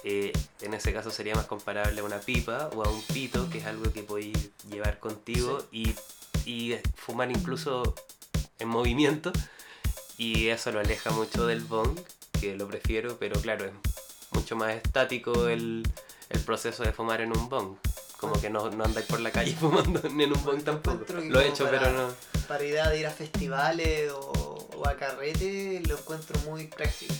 eh, 0.02 0.32
en 0.62 0.74
ese 0.74 0.92
caso 0.92 1.12
sería 1.12 1.36
más 1.36 1.46
comparable 1.46 2.00
a 2.00 2.04
una 2.04 2.18
pipa 2.18 2.70
o 2.74 2.82
a 2.82 2.88
un 2.88 3.00
pito, 3.02 3.48
que 3.50 3.58
es 3.58 3.66
algo 3.66 3.92
que 3.92 4.02
podéis 4.02 4.50
llevar 4.68 4.98
contigo 4.98 5.64
y, 5.70 5.94
y 6.44 6.74
fumar 6.96 7.30
incluso 7.30 7.94
en 8.58 8.66
movimiento. 8.66 9.32
Y 10.18 10.48
eso 10.48 10.72
lo 10.72 10.80
aleja 10.80 11.10
mucho 11.10 11.46
del 11.46 11.62
bong, 11.62 12.00
que 12.40 12.56
lo 12.56 12.66
prefiero, 12.66 13.16
pero 13.18 13.40
claro, 13.40 13.66
es 13.66 13.72
mucho 14.32 14.56
más 14.56 14.74
estático 14.74 15.46
el, 15.46 15.88
el 16.30 16.40
proceso 16.40 16.82
de 16.82 16.92
fumar 16.92 17.20
en 17.20 17.36
un 17.36 17.48
bong. 17.48 17.76
Como 18.28 18.40
que 18.40 18.50
no, 18.50 18.70
no 18.70 18.84
andáis 18.84 19.06
por 19.06 19.20
la 19.20 19.30
calle 19.30 19.54
fumando 19.60 20.00
ni 20.10 20.24
en 20.24 20.32
un 20.32 20.44
bong 20.44 20.62
tampoco. 20.62 21.04
Lo 21.12 21.40
he 21.40 21.48
hecho, 21.48 21.64
para- 21.64 21.78
pero 21.80 21.92
no. 21.92 22.08
Para 22.48 22.64
idea 22.64 22.88
de 22.90 23.00
ir 23.00 23.06
a 23.06 23.10
festivales 23.10 24.10
o, 24.12 24.68
o 24.76 24.88
a 24.88 24.96
carrete, 24.96 25.82
lo 25.86 25.98
encuentro 25.98 26.38
muy 26.40 26.66
práctico. 26.68 27.14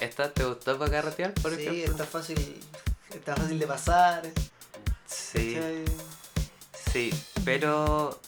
¿Esta 0.00 0.32
te 0.32 0.44
gustó 0.44 0.78
para 0.78 0.90
carretear, 0.90 1.34
por 1.34 1.54
sí, 1.54 1.62
ejemplo? 1.62 1.90
está 1.92 2.04
fácil, 2.04 2.60
está 3.12 3.34
fácil 3.36 3.58
de 3.58 3.66
pasar. 3.66 4.22
Sí, 5.06 5.54
¿cachai? 5.54 5.84
sí, 6.92 7.10
pero 7.44 8.18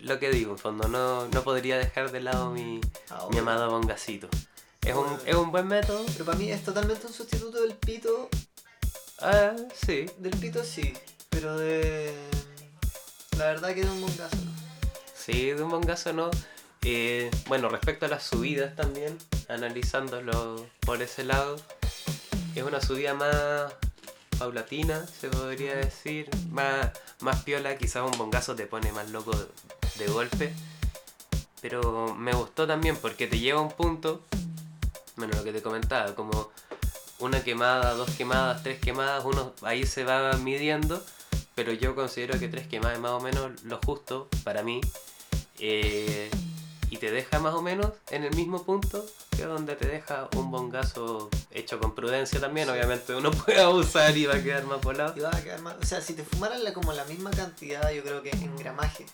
lo 0.00 0.18
que 0.18 0.30
digo, 0.30 0.52
en 0.52 0.58
fondo, 0.58 0.86
no, 0.88 1.26
no 1.28 1.42
podría 1.42 1.78
dejar 1.78 2.12
de 2.12 2.20
lado 2.20 2.50
mi, 2.50 2.80
Ahora. 3.10 3.28
mi 3.32 3.38
amado 3.38 3.70
bongacito. 3.70 4.28
Es 4.82 4.94
un, 4.94 5.18
es 5.26 5.34
un 5.34 5.50
buen 5.50 5.66
método. 5.66 6.04
Pero 6.12 6.24
para 6.26 6.38
mí 6.38 6.50
es 6.50 6.62
totalmente 6.62 7.06
un 7.06 7.12
sustituto 7.12 7.60
del 7.62 7.72
pito. 7.74 8.28
Ah, 9.26 9.56
sí. 9.74 10.04
Del 10.18 10.36
pito 10.36 10.62
sí, 10.62 10.92
pero 11.30 11.56
de. 11.56 12.12
La 13.38 13.46
verdad 13.46 13.74
que 13.74 13.82
de 13.82 13.90
un 13.90 14.02
bongazo 14.02 14.36
no. 14.36 14.52
Sí, 15.14 15.50
de 15.50 15.62
un 15.62 15.70
bongazo 15.70 16.12
no. 16.12 16.30
Eh, 16.82 17.30
bueno, 17.46 17.70
respecto 17.70 18.04
a 18.04 18.10
las 18.10 18.22
subidas 18.22 18.76
también, 18.76 19.16
analizándolo 19.48 20.66
por 20.80 21.00
ese 21.00 21.24
lado, 21.24 21.56
es 22.54 22.62
una 22.62 22.82
subida 22.82 23.14
más 23.14 23.72
paulatina, 24.38 25.06
se 25.06 25.30
podría 25.30 25.74
decir, 25.76 26.28
más, 26.50 26.90
más 27.20 27.42
piola, 27.44 27.78
quizás 27.78 28.02
un 28.02 28.18
bongazo 28.18 28.54
te 28.54 28.66
pone 28.66 28.92
más 28.92 29.08
loco 29.08 29.34
de, 29.34 30.04
de 30.04 30.12
golpe, 30.12 30.52
pero 31.62 32.14
me 32.14 32.34
gustó 32.34 32.66
también 32.66 32.98
porque 32.98 33.26
te 33.26 33.38
lleva 33.38 33.60
a 33.60 33.62
un 33.62 33.72
punto, 33.72 34.20
bueno, 35.16 35.34
lo 35.34 35.42
que 35.42 35.52
te 35.54 35.62
comentaba, 35.62 36.14
como 36.14 36.50
una 37.24 37.42
quemada, 37.42 37.94
dos 37.94 38.10
quemadas, 38.10 38.62
tres 38.62 38.78
quemadas, 38.80 39.24
uno 39.24 39.52
ahí 39.62 39.86
se 39.86 40.04
va 40.04 40.32
midiendo, 40.34 41.02
pero 41.54 41.72
yo 41.72 41.94
considero 41.94 42.38
que 42.38 42.48
tres 42.48 42.66
quemadas 42.66 42.96
es 42.96 43.00
más 43.02 43.12
o 43.12 43.20
menos 43.20 43.62
lo 43.64 43.78
justo 43.84 44.28
para 44.44 44.62
mí. 44.62 44.80
eh, 45.58 46.30
y 46.90 46.98
te 46.98 47.10
deja 47.10 47.40
más 47.40 47.54
o 47.54 47.62
menos 47.62 47.88
en 48.10 48.22
el 48.22 48.32
mismo 48.36 48.62
punto 48.64 49.04
que 49.36 49.44
donde 49.44 49.74
te 49.74 49.88
deja 49.88 50.28
un 50.36 50.50
bongazo 50.52 51.28
hecho 51.50 51.80
con 51.80 51.92
prudencia 51.94 52.38
también. 52.40 52.68
Obviamente 52.70 53.14
uno 53.16 53.30
puede 53.32 53.60
abusar 53.60 54.16
y 54.16 54.26
va 54.26 54.34
a 54.34 54.42
quedar 54.42 54.62
más 54.64 54.80
volado. 54.80 55.12
Y 55.16 55.20
va 55.20 55.30
a 55.30 55.42
quedar 55.42 55.60
más- 55.60 55.74
O 55.82 55.84
sea, 55.84 56.00
si 56.00 56.14
te 56.14 56.22
fumaran 56.22 56.62
la, 56.62 56.72
como 56.72 56.92
la 56.92 57.04
misma 57.06 57.30
cantidad, 57.32 57.90
yo 57.90 58.02
creo 58.04 58.22
que 58.22 58.30
en 58.30 58.56
gramaje. 58.56 59.06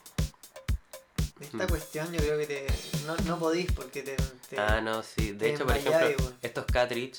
De 1.39 1.47
esta 1.47 1.65
Mm. 1.65 1.69
cuestión, 1.69 2.13
yo 2.13 2.19
creo 2.19 2.37
que 2.39 2.47
te, 2.47 2.67
no, 3.07 3.17
no 3.25 3.39
podís 3.39 3.73
porque 3.73 4.03
te. 4.03 4.17
te- 4.51 4.59
Ah, 4.59 4.83
no, 4.83 5.03
sí. 5.03 5.33
De 5.33 5.55
hecho, 5.55 5.65
por 5.65 5.75
ejemplo, 5.77 6.33
estos 6.43 6.67
cartridge 6.67 7.15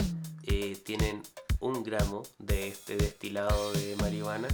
tienen 0.84 1.22
un 1.60 1.84
gramo 1.84 2.24
de 2.39 2.67
este 2.70 2.96
destilado 2.98 3.72
de 3.74 3.96
marihuana. 3.98 4.48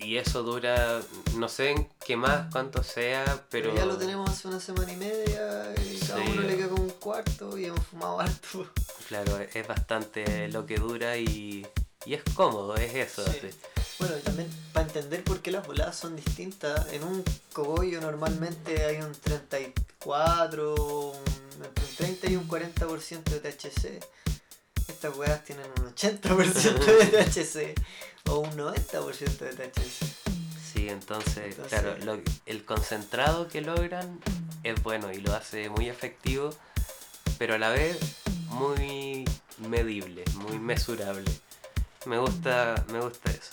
Y 0.00 0.16
eso 0.16 0.44
dura, 0.44 1.00
no 1.34 1.48
sé 1.48 1.70
en 1.72 1.88
qué 2.06 2.16
más, 2.16 2.52
cuánto 2.52 2.84
sea, 2.84 3.44
pero... 3.50 3.74
ya 3.74 3.84
lo 3.84 3.96
tenemos 3.96 4.30
hace 4.30 4.46
una 4.46 4.60
semana 4.60 4.92
y 4.92 4.96
media 4.96 5.74
y 5.84 5.98
cada 6.06 6.24
Sí. 6.24 6.30
uno 6.32 6.42
le 6.42 6.56
queda 6.56 6.68
como 6.68 6.82
un 6.84 6.90
cuarto 6.90 7.58
y 7.58 7.64
hemos 7.64 7.84
fumado 7.84 8.20
harto. 8.20 8.70
Claro, 9.08 9.38
es 9.52 9.66
bastante 9.66 10.46
lo 10.48 10.66
que 10.66 10.76
dura 10.76 11.16
y, 11.16 11.66
y 12.06 12.14
es 12.14 12.22
cómodo, 12.34 12.76
es 12.76 12.94
eso. 12.94 13.24
Sí. 13.24 13.38
así. 13.38 13.50
Bueno, 13.98 14.16
y 14.16 14.20
también 14.20 14.48
para 14.72 14.86
entender 14.86 15.24
por 15.24 15.40
qué 15.40 15.50
las 15.50 15.66
voladas 15.66 15.96
son 15.96 16.14
distintas, 16.14 16.92
en 16.92 17.02
un 17.02 17.24
cogollo 17.52 18.00
normalmente 18.00 18.84
hay 18.84 18.98
un 18.98 19.10
34, 19.12 20.74
un- 20.76 21.64
entre 21.64 21.84
un 21.84 21.96
30 21.96 22.30
y 22.30 22.36
un 22.36 22.46
40% 22.48 23.24
de 23.24 23.40
THC. 23.40 23.98
Estas 24.98 25.16
weas 25.16 25.44
tienen 25.44 25.64
un 25.78 25.94
80% 25.94 26.74
de 26.74 27.06
THC 27.22 27.80
o 28.30 28.40
un 28.40 28.50
90% 28.50 29.38
de 29.38 29.52
THC. 29.68 30.04
Sí, 30.72 30.88
entonces, 30.88 31.54
Entonces- 31.56 31.68
claro, 31.80 31.96
lo- 32.04 32.20
el 32.46 32.64
concentrado 32.64 33.46
que 33.46 33.60
logran 33.60 34.18
es 34.64 34.82
bueno 34.82 35.12
y 35.12 35.18
lo 35.18 35.34
hace 35.36 35.70
muy 35.70 35.88
efectivo, 35.88 36.50
pero 37.38 37.54
a 37.54 37.58
la 37.58 37.70
vez 37.70 37.96
muy 38.48 39.24
medible, 39.58 40.24
muy 40.34 40.58
mesurable. 40.58 41.30
Me 42.04 42.18
gusta, 42.18 42.84
me 42.90 42.98
gusta 43.00 43.30
eso. 43.30 43.52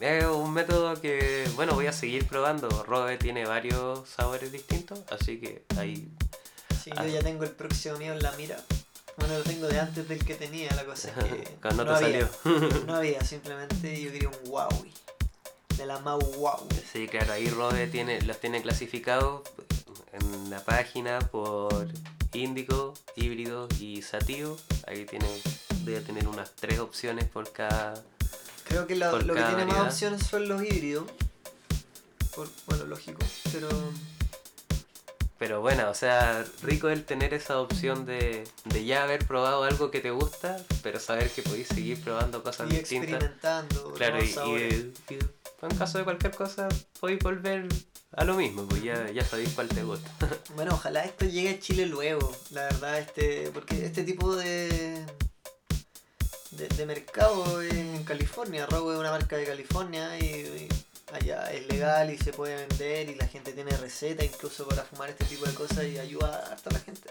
Es 0.00 0.24
un 0.24 0.52
método 0.52 1.00
que, 1.00 1.48
bueno, 1.54 1.74
voy 1.74 1.86
a 1.86 1.92
seguir 1.92 2.26
probando. 2.26 2.82
Robe 2.82 3.16
tiene 3.16 3.46
varios 3.46 4.08
sabores 4.08 4.50
distintos, 4.50 5.02
así 5.08 5.38
que 5.38 5.62
ahí 5.76 6.08
Sí, 6.82 6.90
Ah. 6.96 7.06
yo 7.06 7.12
ya 7.12 7.20
tengo 7.22 7.44
el 7.44 7.52
próximo 7.52 7.96
mío 7.98 8.12
en 8.12 8.20
la 8.24 8.32
mira. 8.32 8.56
Bueno, 9.16 9.38
lo 9.38 9.44
tengo 9.44 9.66
de 9.68 9.78
antes 9.80 10.08
del 10.08 10.24
que 10.24 10.34
tenía, 10.34 10.70
la 10.74 10.84
cosa 10.84 11.08
es 11.10 11.14
que 11.24 11.44
cuando 11.60 11.84
no 11.84 11.96
te 11.98 12.04
había. 12.04 12.28
salió. 12.42 12.68
No 12.86 12.94
había, 12.96 13.22
simplemente 13.24 14.00
yo 14.00 14.10
quería 14.12 14.28
un 14.28 14.50
Huawei. 14.50 14.92
De 15.76 15.86
la 15.86 15.98
Mau 16.00 16.18
Huawei. 16.18 16.68
Sí, 16.92 17.08
claro, 17.08 17.32
ahí 17.32 17.48
Robe 17.48 17.86
tiene, 17.86 18.20
los 18.22 18.38
tiene 18.38 18.60
clasificados 18.62 19.42
en 20.12 20.50
la 20.50 20.60
página 20.64 21.18
por 21.20 21.88
índico, 22.32 22.94
híbrido 23.16 23.68
y 23.78 24.02
sativo. 24.02 24.56
Ahí 24.86 25.04
tiene, 25.06 25.26
debe 25.84 26.00
tener 26.00 26.28
unas 26.28 26.52
tres 26.54 26.78
opciones 26.78 27.24
por 27.26 27.50
cada... 27.52 27.94
Creo 28.64 28.86
que 28.86 28.96
la- 28.96 29.10
Por 29.10 29.24
lo 29.26 29.34
que 29.34 29.42
tiene 29.42 29.66
más 29.66 29.80
opciones 29.92 30.26
son 30.26 30.48
los 30.48 30.62
híbridos. 30.62 31.04
Por- 32.34 32.48
bueno, 32.66 32.84
lógico, 32.86 33.18
pero 33.52 33.68
Pero 35.42 35.60
bueno, 35.60 35.90
o 35.90 35.94
sea, 35.94 36.44
rico 36.62 36.88
el 36.88 37.04
tener 37.04 37.34
esa 37.34 37.58
opción 37.60 38.06
de, 38.06 38.44
de 38.66 38.84
ya 38.84 39.02
haber 39.02 39.26
probado 39.26 39.64
algo 39.64 39.90
que 39.90 39.98
te 39.98 40.12
gusta, 40.12 40.56
pero 40.84 41.00
saber 41.00 41.28
que 41.32 41.42
podéis 41.42 41.66
seguir 41.66 42.00
probando 42.00 42.44
cosas 42.44 42.70
y 42.70 42.76
distintas. 42.76 43.10
experimentando. 43.10 43.92
Claro, 43.94 44.22
y, 44.22 44.28
y- 44.28 44.92
y 45.10 45.18
en 45.62 45.76
caso 45.76 45.98
de 45.98 46.04
cualquier 46.04 46.32
cosa, 46.36 46.68
podéis 47.00 47.18
volver 47.24 47.66
a 48.12 48.22
lo 48.22 48.34
mismo, 48.36 48.68
pues 48.68 48.84
ya, 48.84 49.10
ya 49.10 49.24
sabéis 49.24 49.48
cuál 49.56 49.66
te 49.66 49.82
gusta. 49.82 50.08
Bueno, 50.54 50.74
ojalá 50.74 51.02
esto 51.04 51.24
llegue 51.24 51.50
a 51.50 51.58
Chile 51.58 51.86
luego, 51.86 52.30
la 52.50 52.62
verdad, 52.66 53.00
este 53.00 53.50
porque 53.52 53.84
este 53.84 54.04
tipo 54.04 54.36
de, 54.36 55.04
de, 56.52 56.68
de 56.68 56.86
mercado 56.86 57.60
en 57.62 58.04
California. 58.04 58.66
Robo 58.66 58.92
es 58.92 58.98
una 59.00 59.10
marca 59.10 59.36
de 59.36 59.44
California 59.44 60.16
y, 60.20 60.24
y 60.24 60.68
allá 61.12 61.50
es 61.52 61.66
legal 61.68 62.12
y 62.12 62.18
se 62.18 62.32
puede 62.32 62.56
vender 62.66 63.08
y 63.10 63.14
la 63.14 63.26
gente 63.26 63.52
tiene 63.52 63.76
receta 63.76 64.24
incluso 64.24 64.66
para 64.66 64.82
fumar 64.82 65.10
este 65.10 65.24
tipo 65.24 65.44
de 65.46 65.54
cosas 65.54 65.84
y 65.84 65.98
ayuda 65.98 66.46
harto 66.50 66.70
a 66.70 66.72
la 66.74 66.80
gente. 66.80 67.10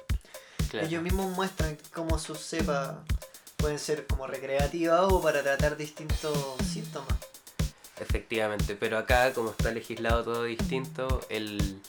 Claro. 0.69 0.87
Ellos 0.87 1.03
mismos 1.03 1.31
muestran 1.35 1.77
cómo 1.93 2.17
sus 2.17 2.39
cepas 2.39 2.95
pueden 3.57 3.77
ser 3.79 4.07
como 4.07 4.25
recreativas 4.27 5.01
o 5.11 5.21
para 5.21 5.43
tratar 5.43 5.77
distintos 5.77 6.37
síntomas. 6.71 7.15
Efectivamente, 7.99 8.75
pero 8.75 8.97
acá 8.97 9.31
como 9.33 9.51
está 9.51 9.71
legislado 9.71 10.23
todo 10.23 10.43
distinto, 10.45 11.21
el, 11.29 11.79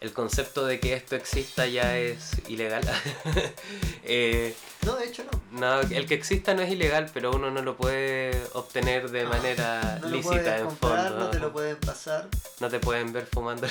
el 0.00 0.12
concepto 0.12 0.66
de 0.66 0.80
que 0.80 0.92
esto 0.92 1.16
exista 1.16 1.66
ya 1.66 1.96
es 1.98 2.32
ilegal. 2.48 2.84
Eh, 4.06 4.54
No, 4.84 4.96
de 4.96 5.06
hecho 5.06 5.24
no. 5.24 5.30
No, 5.58 5.80
el 5.80 6.06
que 6.06 6.14
exista 6.14 6.54
no 6.54 6.62
es 6.62 6.70
ilegal, 6.70 7.10
pero 7.12 7.30
uno 7.32 7.50
no 7.50 7.62
lo 7.62 7.76
puede 7.76 8.40
obtener 8.54 9.10
de 9.10 9.24
manera 9.24 9.98
No 10.02 10.08
lícita 10.08 10.58
en 10.58 10.66
comprar, 10.66 11.08
fondo. 11.08 11.24
no 11.24 11.30
te 11.30 11.38
lo 11.38 11.52
pueden 11.52 11.76
pasar, 11.76 12.28
No 12.60 12.68
te 12.68 12.78
pueden 12.80 13.12
ver 13.12 13.26
fumando. 13.26 13.66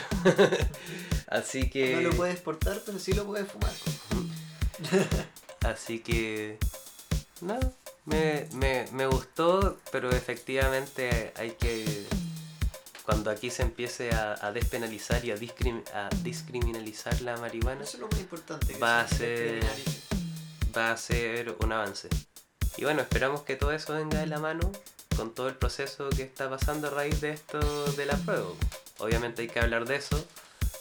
así 1.27 1.69
que... 1.69 1.95
no 1.95 2.01
lo 2.01 2.11
puedes 2.11 2.39
portar, 2.39 2.81
pero 2.85 2.99
sí 2.99 3.13
lo 3.13 3.25
puedes 3.25 3.47
fumar. 3.51 3.71
Así 5.61 5.99
que... 5.99 6.57
No, 7.41 7.57
me, 8.05 8.47
me, 8.53 8.85
me 8.91 9.05
gustó, 9.05 9.77
pero 9.91 10.09
efectivamente 10.11 11.33
hay 11.37 11.51
que... 11.51 12.05
Cuando 13.05 13.29
aquí 13.29 13.49
se 13.49 13.63
empiece 13.63 14.11
a, 14.11 14.37
a 14.45 14.51
despenalizar 14.53 15.23
y 15.25 15.31
a, 15.31 15.35
discrim- 15.37 15.83
a 15.93 16.09
discriminalizar 16.21 17.19
la 17.21 17.35
marihuana, 17.37 17.83
Eso 17.83 17.97
es 17.97 18.01
lo 18.01 18.07
más 18.07 18.19
importante. 18.19 18.77
Va 18.77 19.01
a 19.01 19.07
ser-. 19.07 19.59
Va 20.75 20.91
a 20.91 20.97
ser 20.97 21.55
un 21.59 21.71
avance. 21.71 22.09
Y 22.77 22.83
bueno, 22.83 23.01
esperamos 23.01 23.41
que 23.41 23.55
todo 23.55 23.71
eso 23.71 23.93
venga 23.93 24.19
de 24.19 24.27
la 24.27 24.39
mano 24.39 24.71
con 25.15 25.33
todo 25.33 25.47
el 25.47 25.55
proceso 25.55 26.09
que 26.09 26.23
está 26.23 26.49
pasando 26.49 26.87
a 26.87 26.89
raíz 26.89 27.21
de 27.21 27.31
esto 27.31 27.59
del 27.93 28.09
apruebo. 28.09 28.55
Obviamente 28.99 29.43
hay 29.43 29.47
que 29.47 29.59
hablar 29.59 29.85
de 29.85 29.97
eso. 29.97 30.25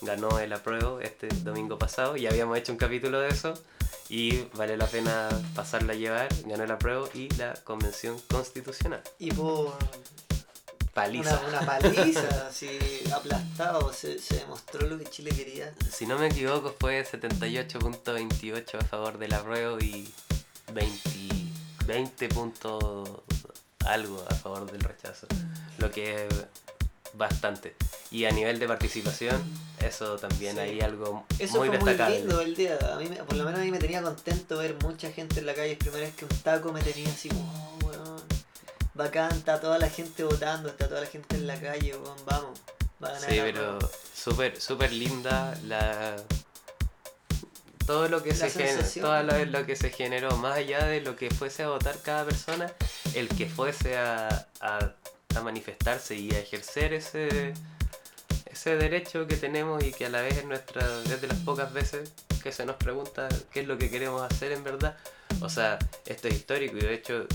Ganó 0.00 0.38
el 0.38 0.52
apruebo 0.52 1.00
este 1.00 1.28
domingo 1.28 1.78
pasado, 1.78 2.16
ya 2.16 2.30
habíamos 2.30 2.58
hecho 2.58 2.72
un 2.72 2.78
capítulo 2.78 3.20
de 3.20 3.28
eso 3.28 3.54
y 4.08 4.42
vale 4.54 4.76
la 4.76 4.86
pena 4.86 5.28
pasarla 5.54 5.92
a 5.92 5.96
llevar. 5.96 6.28
Ganó 6.44 6.64
el 6.64 6.70
apruebo 6.70 7.08
y 7.14 7.28
la 7.34 7.54
convención 7.64 8.18
constitucional. 8.30 9.02
Y 9.18 9.30
por 9.32 9.76
Paliza. 10.94 11.40
una, 11.48 11.58
una 11.60 11.66
paliza, 11.66 12.46
así 12.48 12.68
aplastado, 13.14 13.92
se, 13.92 14.18
se 14.18 14.36
demostró 14.36 14.86
lo 14.86 14.98
que 14.98 15.04
Chile 15.06 15.30
quería. 15.30 15.72
Si 15.90 16.06
no 16.06 16.18
me 16.18 16.26
equivoco 16.26 16.74
fue 16.78 17.02
78.28 17.04 18.74
a 18.80 18.84
favor 18.84 19.18
del 19.18 19.32
apruebo 19.34 19.78
y 19.78 20.12
20... 20.72 21.10
20 21.86 22.28
puntos 22.28 23.10
algo 23.86 24.24
a 24.30 24.34
favor 24.36 24.70
del 24.70 24.80
rechazo, 24.82 25.26
lo 25.78 25.90
que 25.90 26.26
es 26.26 26.32
bastante. 27.14 27.74
Y 28.12 28.24
a 28.26 28.30
nivel 28.30 28.60
de 28.60 28.68
participación, 28.68 29.42
eso 29.84 30.16
también 30.16 30.54
Sí. 30.54 30.60
hay 30.60 30.80
algo 30.80 31.24
Eso 31.40 31.58
muy 31.58 31.68
fue 31.68 31.78
destacable. 31.78 32.18
muy 32.20 32.26
lindo 32.28 32.40
el 32.40 32.54
día. 32.54 32.78
A 32.94 32.96
mí, 32.98 33.06
por 33.26 33.34
lo 33.36 33.44
menos 33.44 33.58
a 33.60 33.64
mí 33.64 33.70
me 33.72 33.78
tenía 33.78 34.00
contento 34.00 34.58
ver 34.58 34.76
mucha 34.80 35.10
gente 35.10 35.40
en 35.40 35.46
la 35.46 35.54
calle. 35.54 35.72
Es 35.72 35.78
primera 35.78 36.04
vez 36.04 36.14
que 36.14 36.24
un 36.24 36.30
taco 36.42 36.72
me 36.72 36.80
tenía 36.82 37.08
así, 37.08 37.28
oh, 37.32 37.34
weón. 37.34 37.71
Bacán, 38.94 39.32
está 39.32 39.60
toda 39.60 39.78
la 39.78 39.88
gente 39.88 40.22
votando, 40.24 40.68
está 40.68 40.88
toda 40.88 41.00
la 41.00 41.06
gente 41.06 41.36
en 41.36 41.46
la 41.46 41.58
calle, 41.60 41.96
weón, 41.96 42.16
vamos. 42.26 42.60
Va 43.02 43.08
a 43.08 43.12
ganar 43.12 43.30
Sí, 43.30 43.40
pero 43.42 43.78
súper 44.14 44.60
súper 44.60 44.92
linda 44.92 45.54
la 45.66 46.16
todo 47.86 48.08
lo 48.08 48.22
que 48.22 48.30
La 48.30 48.36
se 48.36 48.50
gen- 48.50 49.00
todo 49.00 49.22
lo, 49.24 49.44
lo 49.46 49.66
que 49.66 49.74
se 49.74 49.90
generó 49.90 50.36
más 50.36 50.56
allá 50.58 50.84
de 50.84 51.00
lo 51.00 51.16
que 51.16 51.30
fuese 51.30 51.64
a 51.64 51.68
votar 51.68 51.98
cada 52.00 52.24
persona 52.24 52.72
el 53.14 53.28
que 53.28 53.48
fuese 53.48 53.98
a, 53.98 54.46
a, 54.60 54.92
a 55.34 55.40
manifestarse 55.40 56.14
y 56.14 56.30
a 56.32 56.38
ejercer 56.38 56.92
ese 56.94 57.54
ese 58.46 58.76
derecho 58.76 59.26
que 59.26 59.36
tenemos 59.36 59.82
y 59.82 59.90
que 59.92 60.06
a 60.06 60.10
la 60.10 60.20
vez 60.20 60.36
es 60.38 60.44
nuestra 60.44 60.82
es 61.04 61.20
de 61.20 61.26
las 61.26 61.38
pocas 61.38 61.72
veces 61.72 62.12
que 62.40 62.52
se 62.52 62.64
nos 62.64 62.76
pregunta 62.76 63.28
qué 63.52 63.60
es 63.62 63.66
lo 63.66 63.76
que 63.78 63.90
queremos 63.90 64.22
hacer 64.22 64.52
en 64.52 64.62
verdad. 64.62 64.96
O 65.40 65.48
sea 65.48 65.76
esto 66.06 66.28
es 66.28 66.34
histórico 66.34 66.76
y 66.76 66.80
de 66.82 66.94
hecho 66.94 67.26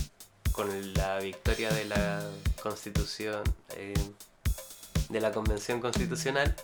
con 0.58 0.94
la 0.96 1.20
victoria 1.20 1.70
de 1.70 1.86
la 1.86 2.20
constitución 2.64 3.44
eh, 3.76 3.94
de 5.08 5.22
la 5.22 5.32
convención 5.32 5.80
constitucional 5.80 6.56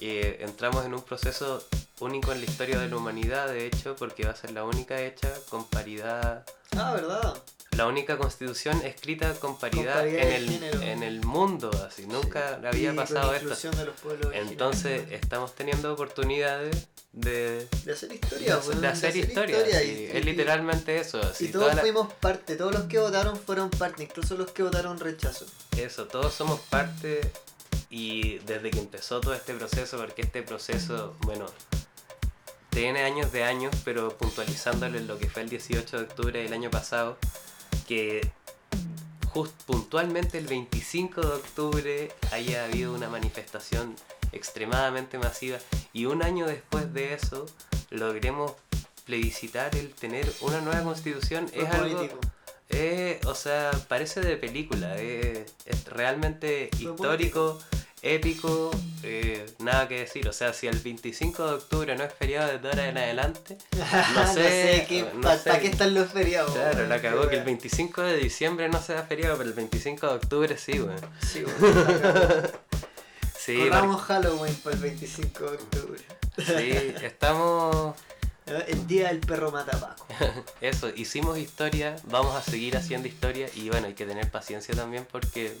eh, 0.00 0.38
entramos 0.40 0.86
en 0.86 0.94
un 0.94 1.02
proceso 1.02 1.66
único 2.00 2.32
en 2.32 2.40
la 2.40 2.46
historia 2.46 2.78
de 2.78 2.88
la 2.88 2.96
humanidad 2.96 3.48
de 3.48 3.66
hecho 3.66 3.94
porque 3.96 4.24
va 4.24 4.32
a 4.32 4.36
ser 4.36 4.50
la 4.52 4.64
única 4.64 5.00
hecha 5.00 5.28
con 5.48 5.64
paridad. 5.66 6.44
Ah, 6.76 6.92
¿verdad? 6.94 7.34
la 7.70 7.86
única 7.88 8.16
constitución 8.18 8.80
escrita 8.84 9.34
con 9.34 9.58
paridad, 9.58 9.94
paridad 9.96 10.22
en, 10.30 10.62
el, 10.62 10.82
en 10.84 11.02
el 11.02 11.24
mundo 11.24 11.70
así. 11.88 12.06
Nunca 12.06 12.60
Sí. 12.60 12.66
había 12.68 12.92
Y 12.92 12.96
pasado 12.96 13.32
con 13.32 13.50
esto 13.50 13.70
de 13.72 13.84
los 13.86 14.00
pueblos 14.00 14.32
entonces 14.32 15.10
estamos 15.10 15.54
teniendo 15.56 15.92
oportunidades 15.92 16.86
de, 17.12 17.66
de 17.84 17.92
hacer 17.92 18.12
historia, 18.12 18.56
de 18.58 18.86
hacer 18.88 19.16
historia, 19.16 19.82
y- 19.82 20.04
es 20.12 20.24
literalmente 20.24 20.98
eso 20.98 21.20
así, 21.20 21.46
Y 21.46 21.48
todos 21.48 21.74
la- 21.74 21.80
fuimos 21.80 22.12
parte, 22.14 22.54
todos 22.56 22.72
los 22.72 22.84
que 22.84 22.98
votaron 23.00 23.36
fueron 23.36 23.70
parte, 23.70 24.04
incluso 24.04 24.36
los 24.36 24.50
que 24.52 24.62
votaron 24.62 24.98
rechazo. 25.00 25.44
Eso, 25.76 26.06
todos 26.06 26.32
somos 26.32 26.60
parte 26.60 27.20
y 27.90 28.38
desde 28.38 28.70
que 28.70 28.78
empezó 28.80 29.20
todo 29.20 29.34
este 29.34 29.52
proceso, 29.54 29.96
porque 29.96 30.22
este 30.22 30.42
proceso, 30.42 31.16
bueno, 31.22 31.46
tiene 32.74 33.04
años 33.04 33.30
de 33.30 33.44
años, 33.44 33.74
pero 33.84 34.08
puntualizándolo 34.18 34.98
en 34.98 35.06
lo 35.06 35.16
que 35.18 35.28
fue 35.28 35.42
el 35.42 35.48
18 35.48 35.96
de 35.96 36.02
octubre 36.02 36.42
del 36.42 36.52
año 36.52 36.70
pasado, 36.70 37.16
que 37.86 38.32
just 39.28 39.54
puntualmente 39.62 40.38
el 40.38 40.46
25 40.46 41.20
de 41.20 41.32
octubre 41.34 42.12
haya 42.32 42.64
habido 42.64 42.92
una 42.92 43.08
manifestación 43.08 43.94
extremadamente 44.32 45.18
masiva 45.18 45.58
y 45.92 46.06
un 46.06 46.24
año 46.24 46.46
después 46.46 46.92
de 46.92 47.14
eso 47.14 47.46
logremos 47.90 48.52
plebiscitar 49.04 49.74
el 49.76 49.94
tener 49.94 50.30
una 50.40 50.60
nueva 50.60 50.82
constitución 50.82 51.46
es 51.52 51.68
algo 51.70 52.08
eh, 52.70 53.20
o 53.26 53.34
sea, 53.34 53.70
parece 53.88 54.20
de 54.20 54.36
película, 54.36 54.96
eh, 54.98 55.46
es 55.66 55.84
realmente 55.84 56.70
histórico, 56.80 57.60
épico, 58.04 58.70
eh, 59.02 59.46
nada 59.58 59.88
que 59.88 60.00
decir. 60.00 60.28
O 60.28 60.32
sea, 60.32 60.52
si 60.52 60.66
el 60.66 60.78
25 60.78 61.46
de 61.46 61.54
octubre 61.54 61.96
no 61.96 62.04
es 62.04 62.12
feriado 62.12 62.52
desde 62.52 62.68
ahora 62.68 62.88
en 62.88 62.98
adelante, 62.98 63.58
no 64.14 64.26
sé, 64.34 64.84
qué, 64.88 65.06
no 65.14 65.22
¿para 65.22 65.38
sé. 65.38 65.58
qué 65.60 65.66
están 65.68 65.94
los 65.94 66.12
feriados? 66.12 66.52
claro, 66.52 66.86
la 66.86 67.00
cagó 67.00 67.22
que 67.28 67.36
el 67.36 67.40
weá. 67.40 67.44
25 67.46 68.02
de 68.02 68.16
diciembre 68.18 68.68
no 68.68 68.80
sea 68.80 69.02
feriado, 69.04 69.36
pero 69.38 69.48
el 69.48 69.54
25 69.56 70.06
de 70.06 70.12
octubre 70.14 70.56
sí, 70.58 70.80
weón. 70.80 71.00
Sí, 71.26 71.42
weón. 71.44 72.50
Sí, 73.38 73.58
Corramos 73.58 74.00
Halloween 74.00 74.54
para 74.54 74.74
el 74.74 74.80
25 74.80 75.38
de 75.50 75.56
octubre. 75.56 76.00
sí, 76.38 76.94
estamos... 77.04 77.94
El 78.46 78.86
día 78.86 79.08
del 79.08 79.20
perro 79.20 79.50
mata 79.50 79.76
a 79.76 79.80
Paco. 79.80 80.06
Eso, 80.62 80.88
hicimos 80.96 81.36
historia, 81.36 81.96
vamos 82.04 82.34
a 82.34 82.42
seguir 82.42 82.74
haciendo 82.74 83.06
historia 83.06 83.48
y 83.54 83.68
bueno, 83.68 83.86
hay 83.86 83.92
que 83.94 84.06
tener 84.06 84.30
paciencia 84.30 84.74
también 84.74 85.06
porque 85.10 85.54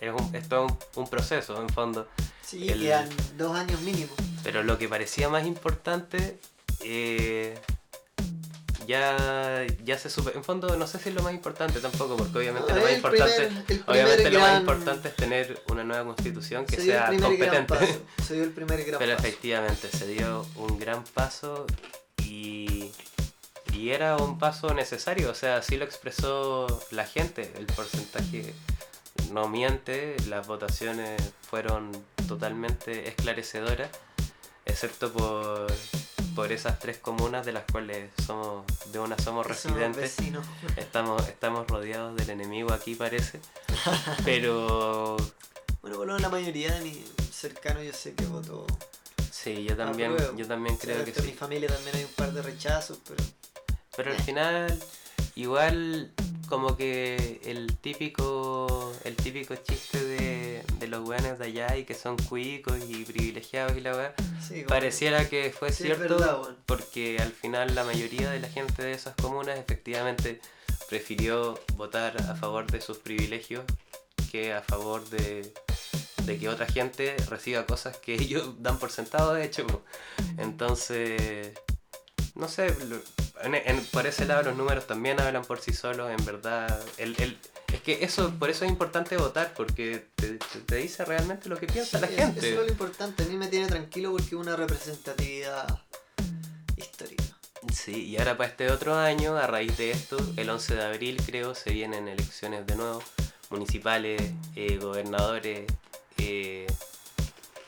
es, 0.00 0.12
un, 0.12 0.34
es 0.34 0.48
todo 0.48 0.66
un, 0.66 0.78
un 0.96 1.08
proceso 1.08 1.60
en 1.60 1.68
fondo. 1.68 2.08
Sí, 2.42 2.68
El- 2.68 2.80
quedan 2.80 3.08
dos 3.36 3.56
años 3.56 3.80
mínimo. 3.82 4.12
Pero 4.42 4.62
lo 4.62 4.78
que 4.78 4.88
parecía 4.88 5.28
más 5.28 5.44
importante, 5.46 6.38
eh, 6.82 7.58
ya, 8.86 9.66
ya 9.84 9.98
se 9.98 10.10
supe. 10.10 10.32
En 10.34 10.42
fondo, 10.42 10.76
no 10.76 10.86
sé 10.86 10.98
si 10.98 11.10
es 11.10 11.14
lo 11.14 11.22
más 11.22 11.32
importante 11.34 11.78
tampoco, 11.80 12.16
porque 12.16 12.38
obviamente 12.38 12.72
No, 12.72 12.78
lo 12.78 12.82
más 12.84 12.92
importante, 12.94 13.50
primer- 13.66 13.84
obviamente 13.86 14.30
lo 14.30 14.40
más 14.40 14.58
importante 14.60 15.08
es 15.08 15.16
tener 15.16 15.62
una 15.68 15.84
nueva 15.84 16.04
constitución 16.04 16.64
que 16.66 16.76
se 16.76 16.82
sea 16.86 17.06
competente. 17.20 17.74
Se 18.26 18.34
dio 18.34 18.44
el 18.44 18.50
primer 18.50 18.82
gran 18.84 18.98
Pero 18.98 19.16
paso. 19.16 19.26
efectivamente 19.28 19.88
se 19.90 20.06
dio 20.06 20.46
un 20.56 20.78
gran 20.78 21.02
paso 21.04 21.66
y, 22.24 22.90
y 23.72 23.90
era 23.90 24.16
un 24.16 24.38
paso 24.38 24.72
necesario, 24.74 25.30
o 25.30 25.34
sea, 25.34 25.56
así 25.56 25.76
lo 25.76 25.84
expresó 25.84 26.66
la 26.90 27.04
gente, 27.06 27.52
el 27.58 27.66
porcentaje 27.66 28.54
no 29.30 29.48
miente, 29.48 30.16
las 30.28 30.46
votaciones 30.46 31.20
fueron 31.48 31.90
totalmente 32.28 33.08
esclarecedoras, 33.08 33.90
excepto 34.64 35.12
por, 35.12 35.72
por 36.34 36.52
esas 36.52 36.78
tres 36.78 36.98
comunas 36.98 37.44
de 37.46 37.52
las 37.52 37.64
cuales 37.70 38.10
somos 38.26 38.64
de 38.92 38.98
una 38.98 39.18
somos 39.18 39.46
residentes. 39.46 40.16
Estamos, 40.76 41.26
estamos 41.28 41.66
rodeados 41.66 42.16
del 42.16 42.30
enemigo 42.30 42.72
aquí 42.72 42.94
parece, 42.94 43.40
pero 44.24 45.16
Bueno, 45.82 45.96
por 45.96 46.06
lo 46.06 46.06
menos 46.06 46.20
la 46.22 46.28
mayoría 46.28 46.72
de 46.74 46.80
mi 46.82 47.04
cercano 47.32 47.82
yo 47.82 47.92
sé 47.92 48.14
que 48.14 48.24
votó. 48.26 48.66
sí, 49.30 49.64
yo 49.64 49.76
también, 49.76 50.16
yo 50.36 50.46
también 50.46 50.76
O 50.76 50.78
sea, 50.78 50.92
creo 50.94 51.04
que 51.04 51.12
de 51.12 51.20
sí. 51.22 51.26
mi 51.28 51.32
familia 51.34 51.68
también 51.68 51.96
hay 51.96 52.04
un 52.04 52.12
par 52.12 52.32
de 52.32 52.42
rechazos, 52.42 52.98
pero 53.06 53.22
Pero 53.96 54.10
al 54.12 54.18
final, 54.22 54.78
igual 55.34 56.12
como 56.50 56.76
que 56.76 57.40
el 57.44 57.76
típico 57.78 58.92
el 59.04 59.16
típico 59.16 59.54
chiste 59.56 60.04
de, 60.04 60.62
de 60.78 60.86
los 60.88 61.08
weones 61.08 61.38
de 61.38 61.46
allá 61.46 61.76
y 61.78 61.84
que 61.84 61.94
son 61.94 62.18
cuicos 62.18 62.76
y 62.86 63.04
privilegiados 63.04 63.76
y 63.76 63.80
la 63.80 63.94
weá, 63.96 64.14
sí, 64.46 64.64
pareciera 64.66 65.28
que 65.28 65.54
fue 65.58 65.72
Sí, 65.72 65.84
cierto 65.84 66.18
verdad, 66.18 66.38
porque 66.66 67.16
al 67.18 67.32
final 67.32 67.74
la 67.74 67.84
mayoría 67.84 68.30
de 68.30 68.40
la 68.40 68.48
gente 68.48 68.82
de 68.82 68.92
esas 68.92 69.14
comunas 69.14 69.58
efectivamente 69.58 70.40
prefirió 70.88 71.58
votar 71.76 72.20
a 72.20 72.34
favor 72.34 72.70
de 72.70 72.80
sus 72.80 72.98
privilegios 72.98 73.64
que 74.30 74.52
a 74.52 74.60
favor 74.60 75.08
de, 75.08 75.52
de 76.24 76.38
que 76.38 76.48
otra 76.48 76.66
gente 76.66 77.16
reciba 77.28 77.64
cosas 77.64 77.96
que 77.96 78.14
ellos 78.20 78.54
dan 78.58 78.78
por 78.78 78.90
sentado 78.90 79.34
de 79.34 79.44
hecho. 79.44 79.66
Entonces, 80.36 81.52
no 82.34 82.48
sé, 82.48 82.74
en- 83.42 83.54
en- 83.54 83.84
por 83.86 84.06
ese 84.06 84.24
lado 84.26 84.42
los 84.42 84.56
números 84.56 84.86
también 84.86 85.20
hablan 85.20 85.44
por 85.44 85.60
sí 85.60 85.72
solos, 85.72 86.10
en 86.10 86.24
verdad. 86.24 86.80
El, 86.98 87.14
el- 87.20 87.38
es 87.72 87.80
que 87.82 88.02
eso, 88.04 88.30
por 88.38 88.50
eso 88.50 88.64
es 88.64 88.70
importante 88.70 89.16
votar, 89.16 89.52
porque 89.54 90.06
te, 90.16 90.38
te- 90.38 90.60
te 90.60 90.76
dice 90.76 91.04
realmente 91.04 91.48
lo 91.48 91.56
que 91.58 91.66
piensa 91.66 91.98
Sí, 91.98 92.02
la 92.02 92.08
gente. 92.08 92.40
Eso 92.40 92.60
es 92.60 92.66
lo 92.66 92.72
importante. 92.72 93.22
A 93.22 93.26
mí 93.26 93.36
me 93.36 93.46
tiene 93.48 93.66
tranquilo 93.68 94.10
porque 94.12 94.26
es 94.26 94.32
una 94.32 94.56
representatividad 94.56 95.78
histórica. 96.76 97.22
Sí, 97.72 98.06
y 98.06 98.16
ahora 98.18 98.36
para 98.36 98.48
este 98.50 98.70
otro 98.70 98.94
año, 98.96 99.36
a 99.36 99.46
raíz 99.46 99.76
de 99.76 99.90
esto, 99.92 100.16
el 100.36 100.48
11 100.50 100.74
de 100.74 100.82
abril 100.82 101.22
creo, 101.24 101.54
se 101.54 101.70
vienen 101.70 102.08
elecciones 102.08 102.66
de 102.66 102.74
nuevo, 102.74 103.02
municipales, 103.50 104.20
eh, 104.56 104.78
gobernadores, 104.78 105.66
eh, 106.18 106.66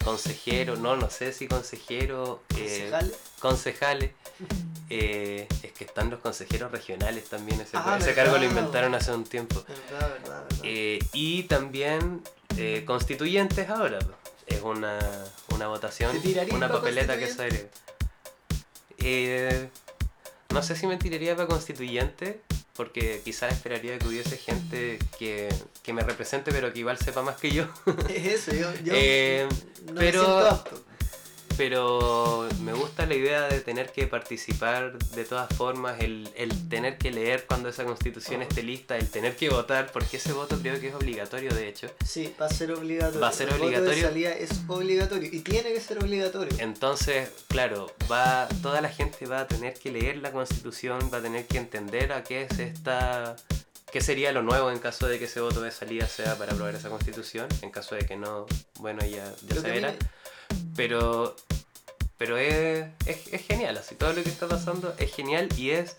consejeros, 0.04 0.78
no, 0.78 0.96
no 0.96 1.10
sé 1.10 1.32
si 1.32 1.46
consejeros, 1.46 2.40
eh, 2.56 2.88
Concejal, 2.90 3.14
concejales, 3.38 4.10
eh, 4.94 5.48
es 5.62 5.72
que 5.72 5.84
están 5.84 6.10
los 6.10 6.20
consejeros 6.20 6.70
regionales 6.70 7.24
también, 7.24 7.60
ese, 7.60 7.70
Ah, 7.76 7.96
ese 8.00 8.14
cargo 8.14 8.36
lo 8.36 8.44
inventaron 8.44 8.94
hace 8.94 9.12
un 9.12 9.24
tiempo. 9.24 9.64
verdad, 9.66 10.10
verdad, 10.10 10.44
verdad. 10.48 10.60
Eh, 10.64 10.98
y 11.12 11.44
también 11.44 12.22
eh, 12.56 12.84
constituyentes 12.86 13.68
ahora. 13.70 13.98
Es 14.46 14.60
una, 14.60 14.98
una 15.54 15.68
votación, 15.68 16.12
¿Te 16.12 16.18
tirarías 16.20 16.54
una 16.56 16.68
pa' 16.68 16.74
papeleta 16.74 17.16
que. 17.16 17.30
Eh, 18.98 19.68
no 20.50 20.62
sé 20.62 20.76
si 20.76 20.86
me 20.86 20.96
tiraría 20.96 21.34
para 21.34 21.48
constituyente, 21.48 22.40
porque 22.74 23.22
quizás 23.24 23.52
esperaría 23.52 23.98
que 23.98 24.06
hubiese 24.08 24.36
gente 24.36 24.98
que, 25.18 25.48
que 25.82 25.92
me 25.92 26.02
represente, 26.02 26.52
pero 26.52 26.72
que 26.72 26.80
igual 26.80 26.98
sepa 26.98 27.22
más 27.22 27.36
que 27.36 27.50
yo. 27.50 27.66
es 28.08 28.48
eso, 28.48 28.52
yo, 28.52 28.72
yo 28.84 28.92
eh, 28.96 29.48
no 29.86 29.94
pero- 29.94 30.22
me 30.22 30.26
siento 30.26 30.46
apto. 30.48 30.84
Pero 31.56 32.48
me 32.60 32.72
gusta 32.72 33.06
la 33.06 33.14
idea 33.14 33.42
de 33.48 33.60
tener 33.60 33.90
que 33.92 34.06
participar 34.06 34.98
de 34.98 35.24
todas 35.24 35.54
formas, 35.54 36.00
el, 36.00 36.28
el 36.36 36.68
tener 36.68 36.98
que 36.98 37.10
leer 37.10 37.44
cuando 37.46 37.68
esa 37.68 37.84
constitución 37.84 38.40
Oh. 38.40 38.44
esté 38.44 38.62
lista, 38.62 38.96
el 38.96 39.08
tener 39.10 39.36
que 39.36 39.48
votar, 39.50 39.90
porque 39.92 40.16
ese 40.16 40.32
voto 40.32 40.58
creo 40.60 40.80
que 40.80 40.88
es 40.88 40.94
obligatorio 40.94 41.52
de 41.54 41.68
hecho. 41.68 41.90
Sí, 42.06 42.34
va 42.40 42.46
a 42.46 42.50
ser 42.50 42.72
obligatorio. 42.72 43.20
Va 43.20 43.28
a 43.28 43.32
ser 43.32 43.48
El 43.48 43.54
voto 43.54 43.70
de 43.70 43.76
obligatorio. 43.76 44.08
salida 44.08 44.30
es 44.32 44.50
obligatorio 44.68 45.28
y 45.32 45.40
tiene 45.40 45.72
que 45.72 45.80
ser 45.80 45.98
obligatorio. 45.98 46.56
Entonces, 46.58 47.30
claro, 47.48 47.92
va 48.10 48.48
toda 48.62 48.80
la 48.80 48.88
gente 48.88 49.26
va 49.26 49.40
a 49.40 49.46
tener 49.48 49.74
que 49.74 49.90
leer 49.92 50.16
la 50.18 50.32
constitución, 50.32 51.10
va 51.12 51.18
a 51.18 51.22
tener 51.22 51.46
que 51.46 51.58
entender 51.58 52.12
a 52.12 52.22
qué 52.24 52.42
es 52.50 52.58
esta 52.58 53.36
qué 53.90 54.00
sería 54.00 54.32
lo 54.32 54.42
nuevo 54.42 54.70
en 54.70 54.78
caso 54.78 55.06
de 55.06 55.18
que 55.18 55.26
ese 55.26 55.40
voto 55.42 55.60
de 55.60 55.70
salida 55.70 56.06
sea 56.06 56.36
para 56.38 56.52
aprobar 56.52 56.74
esa 56.74 56.88
constitución, 56.88 57.46
en 57.60 57.70
caso 57.70 57.94
de 57.94 58.06
que 58.06 58.16
no, 58.16 58.46
bueno, 58.80 59.04
ya, 59.04 59.30
ya 59.46 59.60
se 59.60 59.70
verá. 59.70 59.94
Pero 60.76 61.36
pero 62.18 62.36
es, 62.38 62.86
es, 63.06 63.32
es 63.32 63.42
genial, 63.46 63.76
así 63.78 63.96
todo 63.96 64.12
lo 64.12 64.22
que 64.22 64.28
está 64.28 64.46
pasando 64.46 64.94
es 64.98 65.12
genial 65.12 65.48
y 65.56 65.70
es 65.70 65.96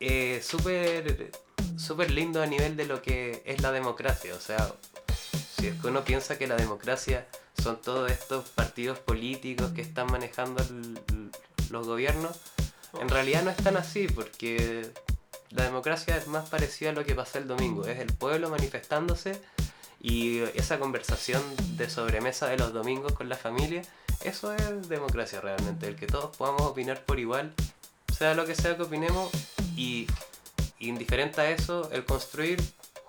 eh, 0.00 0.42
súper 0.44 1.30
súper 1.76 2.10
lindo 2.10 2.42
a 2.42 2.46
nivel 2.46 2.76
de 2.76 2.84
lo 2.84 3.00
que 3.00 3.42
es 3.44 3.62
la 3.62 3.70
democracia. 3.72 4.34
O 4.34 4.40
sea, 4.40 4.72
si 5.56 5.68
es 5.68 5.80
que 5.80 5.86
uno 5.86 6.04
piensa 6.04 6.36
que 6.36 6.46
la 6.46 6.56
democracia 6.56 7.26
son 7.62 7.80
todos 7.80 8.10
estos 8.10 8.48
partidos 8.48 8.98
políticos 8.98 9.70
que 9.72 9.82
están 9.82 10.06
manejando 10.10 10.62
el- 10.62 11.30
los 11.70 11.86
gobiernos, 11.86 12.36
en 13.00 13.08
realidad 13.08 13.44
no 13.44 13.50
es 13.50 13.56
tan 13.58 13.76
así, 13.76 14.08
porque 14.08 14.90
la 15.50 15.62
democracia 15.62 16.16
es 16.16 16.26
más 16.26 16.48
parecida 16.48 16.90
a 16.90 16.92
lo 16.92 17.04
que 17.04 17.14
pasó 17.14 17.38
el 17.38 17.46
domingo. 17.46 17.86
Es 17.86 18.00
el 18.00 18.12
pueblo 18.12 18.50
manifestándose 18.50 19.40
y 20.00 20.40
esa 20.54 20.78
conversación 20.78 21.42
de 21.76 21.90
sobremesa 21.90 22.48
de 22.48 22.56
los 22.56 22.72
domingos 22.72 23.12
con 23.12 23.28
la 23.28 23.36
familia, 23.36 23.82
eso 24.22 24.52
es 24.54 24.88
democracia 24.88 25.40
realmente, 25.40 25.86
el 25.88 25.96
que 25.96 26.06
todos 26.06 26.34
podamos 26.36 26.62
opinar 26.62 27.02
por 27.04 27.18
igual, 27.18 27.52
sea 28.16 28.34
lo 28.34 28.46
que 28.46 28.54
sea 28.54 28.76
que 28.76 28.82
opinemos, 28.82 29.30
y 29.76 30.06
indiferente 30.78 31.40
a 31.40 31.50
eso, 31.50 31.90
el 31.92 32.04
construir 32.04 32.60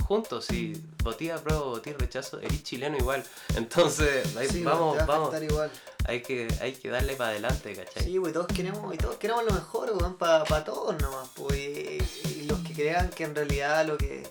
juntos, 0.06 0.46
si 0.46 0.74
votí 1.04 1.30
apruebo, 1.30 1.66
votí 1.70 1.94
rechazo, 1.94 2.40
eres 2.42 2.64
chileno 2.64 2.98
igual. 2.98 3.24
Entonces, 3.56 4.36
ahí 4.36 4.48
Sí, 4.50 4.62
vamos, 4.64 4.98
va 4.98 5.06
vamos, 5.06 5.42
igual. 5.42 5.72
hay 6.06 6.22
que, 6.22 6.48
hay 6.60 6.74
que 6.74 6.90
darle 6.90 7.16
para 7.16 7.30
adelante, 7.30 7.74
¿cachai? 7.74 8.04
Sí, 8.04 8.20
pues 8.20 8.34
todos 8.34 8.48
queremos, 8.48 8.94
y 8.94 8.98
todos 8.98 9.16
queremos 9.16 9.46
lo 9.46 9.54
mejor, 9.54 10.18
para 10.18 10.64
todos 10.66 11.02
nomás, 11.02 11.30
pues. 11.34 11.58
Y, 11.58 12.30
y 12.42 12.44
los 12.44 12.60
que 12.60 12.74
crean 12.74 13.10
que 13.10 13.24
en 13.24 13.36
realidad 13.36 13.86
lo 13.86 13.98
que 13.98 14.24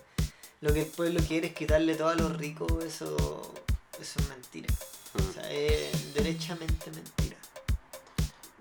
lo 0.61 0.73
que 0.75 0.81
el 0.83 0.87
pueblo 0.87 1.21
quiere 1.27 1.49
es 1.49 1.55
quitarle 1.55 1.95
todo 1.95 2.09
a 2.09 2.15
los 2.15 2.37
ricos, 2.37 2.71
eso, 2.85 3.53
eso 4.01 4.21
es 4.21 4.29
mentira. 4.29 4.69
Mm. 5.15 5.29
O 5.29 5.33
sea, 5.33 5.51
es 5.53 6.15
derechamente 6.15 6.91
mentira. 6.91 7.37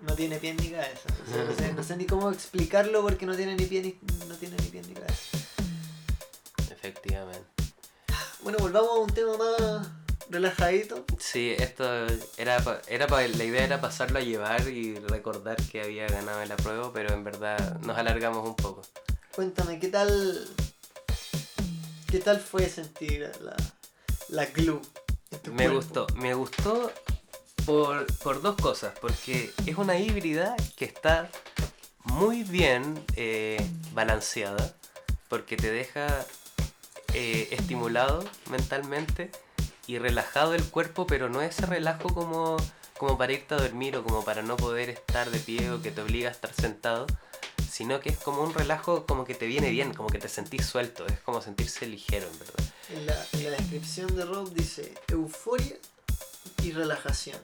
No 0.02 0.14
tiene 0.14 0.38
pie 0.38 0.54
ni 0.54 0.70
cabeza. 0.70 1.08
O 1.28 1.32
sea, 1.32 1.44
no, 1.44 1.54
sé, 1.54 1.72
no 1.74 1.82
sé 1.82 1.96
ni 1.96 2.06
cómo 2.06 2.30
explicarlo 2.30 3.02
porque 3.02 3.26
no 3.26 3.36
tiene 3.36 3.54
ni 3.54 3.66
pie 3.66 3.82
ni, 3.82 3.98
no 4.26 4.34
tiene 4.36 4.56
ni 4.56 4.68
pie 4.68 4.82
ni 4.82 4.94
cabeza. 4.94 5.38
Efectivamente. 6.70 7.46
Bueno, 8.42 8.58
volvamos 8.58 8.90
a 8.90 9.00
un 9.00 9.10
tema 9.12 9.36
más 9.36 9.86
relajadito. 10.30 11.04
Sí, 11.18 11.54
esto 11.58 11.84
era, 12.38 12.62
era 12.88 13.06
pa- 13.06 13.20
la 13.26 13.44
idea 13.44 13.64
era 13.64 13.80
pasarlo 13.80 14.18
a 14.18 14.22
llevar 14.22 14.66
y 14.68 14.94
recordar 14.94 15.56
que 15.70 15.82
había 15.82 16.06
ganado 16.08 16.40
el 16.40 16.50
apruebo, 16.50 16.92
pero 16.92 17.12
en 17.12 17.22
verdad 17.24 17.78
nos 17.80 17.98
alargamos 17.98 18.46
un 18.48 18.56
poco. 18.56 18.80
Cuéntame, 19.34 19.78
¿qué 19.78 19.88
tal 19.88 20.48
qué 22.10 22.18
tal 22.18 22.40
fue 22.40 22.68
sentir 22.68 23.30
la, 23.40 23.56
la 24.28 24.46
glue? 24.46 24.80
en 25.30 25.38
tu 25.40 25.50
Me 25.52 25.64
cuerpo? 25.68 25.76
gustó, 25.76 26.06
me 26.16 26.34
gustó 26.34 26.92
por, 27.64 28.06
por 28.18 28.42
dos 28.42 28.56
cosas, 28.56 28.92
porque 29.00 29.52
es 29.66 29.76
una 29.76 29.98
híbrida 29.98 30.56
que 30.76 30.84
está 30.84 31.28
muy 32.04 32.42
bien 32.42 33.04
eh, 33.16 33.64
balanceada, 33.92 34.74
porque 35.28 35.56
te 35.56 35.70
deja 35.70 36.06
eh, 37.14 37.48
estimulado 37.52 38.24
mentalmente 38.50 39.30
y 39.86 39.98
relajado 39.98 40.54
el 40.54 40.64
cuerpo, 40.64 41.06
pero 41.06 41.28
no 41.28 41.42
ese 41.42 41.66
relajo 41.66 42.12
como, 42.12 42.56
como 42.98 43.16
para 43.16 43.32
irte 43.32 43.54
a 43.54 43.58
dormir 43.58 43.96
o 43.96 44.02
como 44.04 44.24
para 44.24 44.42
no 44.42 44.56
poder 44.56 44.90
estar 44.90 45.30
de 45.30 45.38
pie 45.38 45.70
o 45.70 45.80
que 45.82 45.90
te 45.92 46.00
obliga 46.00 46.28
a 46.28 46.32
estar 46.32 46.52
sentado, 46.52 47.06
sino 47.80 47.98
que 47.98 48.10
es 48.10 48.18
como 48.18 48.42
un 48.42 48.52
relajo 48.52 49.06
como 49.06 49.24
que 49.24 49.34
te 49.34 49.46
viene 49.46 49.70
bien, 49.70 49.94
como 49.94 50.10
que 50.10 50.18
te 50.18 50.28
sentís 50.28 50.66
suelto, 50.66 51.06
es 51.06 51.18
como 51.20 51.40
sentirse 51.40 51.86
ligero 51.86 52.28
en 52.30 52.38
verdad. 52.38 52.64
En 52.90 53.06
la, 53.06 53.26
en 53.32 53.44
la 53.44 53.56
descripción 53.56 54.14
de 54.14 54.26
Rob 54.26 54.52
dice 54.52 54.92
euforia 55.08 55.76
y 56.62 56.72
relajación. 56.72 57.38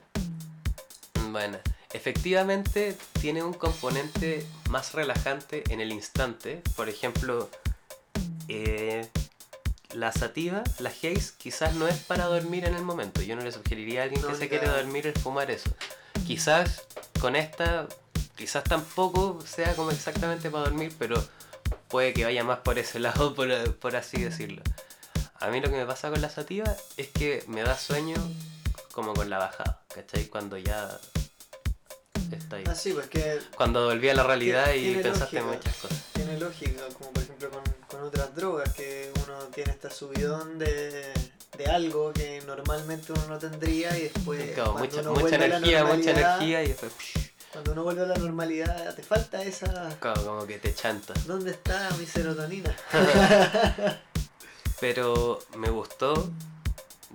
Bueno, 1.31 1.57
efectivamente 1.91 2.95
tiene 3.19 3.41
un 3.41 3.53
componente 3.53 4.45
más 4.69 4.93
relajante 4.93 5.63
en 5.69 5.81
el 5.81 5.91
instante. 5.91 6.61
Por 6.75 6.87
ejemplo, 6.87 7.49
eh, 8.47 9.09
la 9.95 10.11
sativa, 10.11 10.61
la 10.77 10.89
haze, 10.89 11.17
quizás 11.39 11.73
no 11.73 11.87
es 11.87 11.97
para 11.97 12.25
dormir 12.25 12.65
en 12.65 12.75
el 12.75 12.83
momento. 12.83 13.23
Yo 13.23 13.35
no 13.35 13.41
le 13.41 13.51
sugeriría 13.51 14.01
a 14.01 14.03
alguien 14.03 14.21
No, 14.21 14.27
que 14.27 14.35
se 14.35 14.49
quiere 14.49 14.67
dormir 14.67 15.07
el 15.07 15.17
fumar 15.17 15.49
eso. 15.49 15.71
Quizás 16.27 16.83
con 17.19 17.35
esta, 17.35 17.87
quizás 18.37 18.63
tampoco 18.63 19.39
sea 19.45 19.75
como 19.75 19.91
exactamente 19.91 20.49
para 20.49 20.65
dormir, 20.65 20.93
pero 20.97 21.21
puede 21.89 22.13
que 22.13 22.23
vaya 22.23 22.43
más 22.43 22.59
por 22.59 22.77
ese 22.79 22.99
lado, 23.07 23.33
por, 23.35 23.75
por 23.77 23.95
así 23.95 24.21
decirlo. 24.23 24.61
A 25.39 25.47
mí 25.47 25.59
lo 25.61 25.69
que 25.69 25.75
me 25.75 25.85
pasa 25.85 26.09
con 26.09 26.21
la 26.21 26.29
sativa 26.29 26.75
es 26.97 27.07
que 27.09 27.43
me 27.47 27.61
da 27.63 27.77
sueño 27.77 28.15
como 28.91 29.13
con 29.13 29.29
la 29.29 29.37
bajada, 29.37 29.81
¿cachai? 29.93 30.25
Cuando 30.27 30.57
ya 30.57 30.89
está 32.31 32.55
ahí. 32.57 32.63
Ah, 32.67 32.75
sí, 32.75 32.91
pues 32.93 33.07
que 33.07 33.39
Cuando 33.55 33.85
volví 33.85 34.09
a 34.09 34.13
la 34.15 34.23
realidad 34.23 34.65
Tiene- 34.65 34.77
y 34.79 34.83
tiene 34.93 35.03
pensaste 35.03 35.37
en 35.37 35.45
muchas 35.45 35.75
cosas. 35.75 35.97
tiene 36.13 36.39
lógica, 36.39 36.81
como 36.97 37.11
por 37.11 37.23
ejemplo 37.23 37.49
con, 37.51 37.63
con 37.87 38.01
otras 38.03 38.35
drogas, 38.35 38.73
que 38.73 39.11
uno 39.25 39.37
tiene 39.53 39.71
esta 39.71 39.91
subidón 39.91 40.57
de, 40.57 41.13
de 41.57 41.65
algo 41.67 42.11
que 42.13 42.41
normalmente 42.47 43.13
uno 43.13 43.27
no 43.27 43.37
tendría 43.37 43.95
y 43.97 44.03
después 44.03 44.51
Claro, 44.55 44.73
mucha, 44.73 45.03
mucha 45.03 45.35
energía, 45.35 45.85
mucha 45.85 46.11
energía 46.11 46.63
y 46.63 46.67
después 46.69 46.91
psh, 46.97 47.26
Cuando 47.57 47.71
uno 47.71 47.83
vuelve 47.85 48.03
a 48.03 48.05
la 48.05 48.15
normalidad, 48.17 48.93
te 48.93 49.01
falta 49.01 49.41
esa... 49.41 49.89
claro, 49.99 50.23
como 50.23 50.45
que 50.45 50.59
te 50.59 50.75
chanta. 50.75 51.15
¿Dónde 51.25 51.49
está 51.49 51.89
mi 51.97 52.05
serotonina? 52.05 52.71
Pero 54.79 55.39
me 55.55 55.71
gustó, 55.71 56.29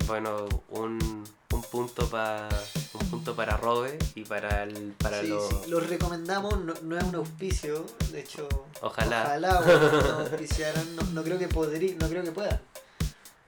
bueno, 0.09 0.49
un, 0.71 1.23
un 1.53 1.63
punto 1.63 2.09
para 2.09 2.49
un 2.95 3.09
punto 3.09 3.37
para 3.37 3.57
Robe 3.57 3.97
y 4.17 4.25
para 4.25 4.65
el 4.65 4.95
para 4.99 5.21
sí, 5.21 5.29
lo- 5.29 5.49
sí, 5.49 5.57
los 5.69 5.89
recomendamos, 5.89 6.59
no, 6.59 6.75
no 6.83 6.99
es 6.99 7.05
un 7.05 7.15
auspicio, 7.15 7.87
de 8.11 8.19
hecho, 8.21 8.49
Ojalá. 8.81 9.23
ojalá 9.27 9.61
bueno, 9.61 10.19
auspiciaran, 10.23 10.97
no, 10.97 11.03
no 11.05 11.23
creo 11.23 11.39
que 11.39 11.47
podría, 11.47 11.95
no 12.01 12.09
creo 12.09 12.25
que 12.25 12.33
pueda. 12.33 12.61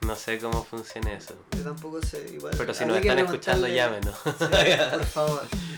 no 0.03 0.15
sé 0.15 0.39
cómo 0.39 0.63
funciona 0.63 1.13
eso. 1.15 1.35
Yo 1.57 1.65
tampoco 1.65 2.01
sé, 2.03 2.25
igual. 2.33 2.55
Pero 2.57 2.73
si 2.73 2.85
nos 2.85 2.99
están 2.99 3.19
escuchando, 3.19 3.67
llámenos. 3.67 4.15
Sí, 4.25 4.45
por 4.93 5.05
favor. 5.07 5.43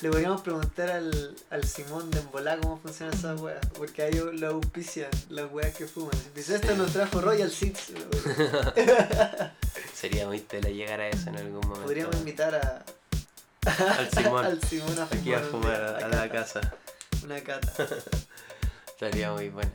Le 0.00 0.10
podríamos 0.10 0.42
preguntar 0.42 0.90
al, 0.90 1.34
al 1.50 1.64
Simón 1.64 2.10
de 2.10 2.20
Embolá 2.20 2.58
cómo 2.58 2.78
funciona 2.78 3.12
esa 3.12 3.34
wea. 3.36 3.60
Porque 3.76 4.02
a 4.02 4.08
ellos 4.08 4.34
lo 4.34 4.48
auspician 4.48 5.10
las 5.30 5.50
weas 5.50 5.74
que 5.74 5.86
fuman. 5.86 6.10
Dice, 6.34 6.56
esto 6.56 6.74
nos 6.76 6.92
trajo 6.92 7.20
Royal 7.20 7.50
Seeds. 7.50 7.92
Sería 9.94 10.26
muy 10.26 10.40
tela 10.40 10.68
llegar 10.68 11.00
a 11.00 11.08
eso 11.08 11.30
en 11.30 11.36
algún 11.36 11.60
momento. 11.60 11.82
Podríamos 11.82 12.16
invitar 12.16 12.54
a, 12.54 12.84
al 13.98 14.10
Simón 14.10 14.44
al 14.44 14.62
Simón 14.62 14.98
a 14.98 15.06
fumar. 15.06 15.18
aquí 15.20 15.32
a 15.32 15.40
fumar 15.40 15.80
a, 15.80 15.98
a 15.98 16.04
a 16.04 16.08
la 16.08 16.28
casa. 16.28 16.60
Una 17.24 17.40
cata. 17.42 17.72
Estaría 18.88 19.32
muy 19.32 19.48
bueno. 19.48 19.70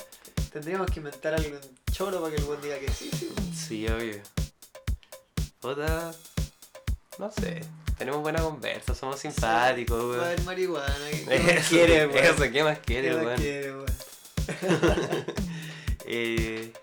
Tendríamos 0.54 0.92
que 0.92 1.00
inventar 1.00 1.34
algo 1.34 1.56
en 1.56 1.62
choro 1.92 2.22
para 2.22 2.36
que 2.36 2.42
el 2.42 2.46
buen 2.48 2.62
diga 2.62 2.78
que 2.78 2.92
sí, 2.92 3.10
sí. 3.12 3.34
Sí, 3.56 3.88
obvio. 3.88 4.22
Puta. 5.60 6.12
No 7.18 7.32
sé. 7.32 7.62
Tenemos 8.00 8.22
buena 8.22 8.42
conversa, 8.42 8.96
somos 8.96 9.20
simpáticos, 9.20 10.02
weón. 10.18 10.46
marihuana. 10.46 10.96
¿Qué 11.12 11.26
qué 11.28 11.38
más 11.44 11.52
Eso, 11.52 11.70
quiere, 11.70 12.08
weón? 12.08 12.18
eso, 12.26 12.44
¿qué 12.52 12.64
más 12.64 12.78
¿Qué 12.80 12.84
quiere, 12.86 13.14
más 13.14 13.26
weón? 13.26 13.38
quiere, 13.38 13.72
weón? 13.76 13.86
Eh, 16.12 16.74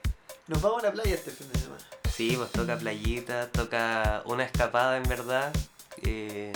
Nos 0.47 0.63
vamos 0.63 0.83
a 0.85 0.87
la 0.87 0.93
playa 0.93 1.15
este 1.15 1.31
fin 1.33 1.49
de 1.53 1.59
semana. 1.59 1.83
sí, 2.15 2.35
pues 2.37 2.53
toca 2.53 2.77
playita, 2.79 3.51
toca 3.51 4.23
una 4.27 4.45
escapada 4.45 4.97
en 4.99 5.03
verdad. 5.05 5.53
eh, 6.03 6.53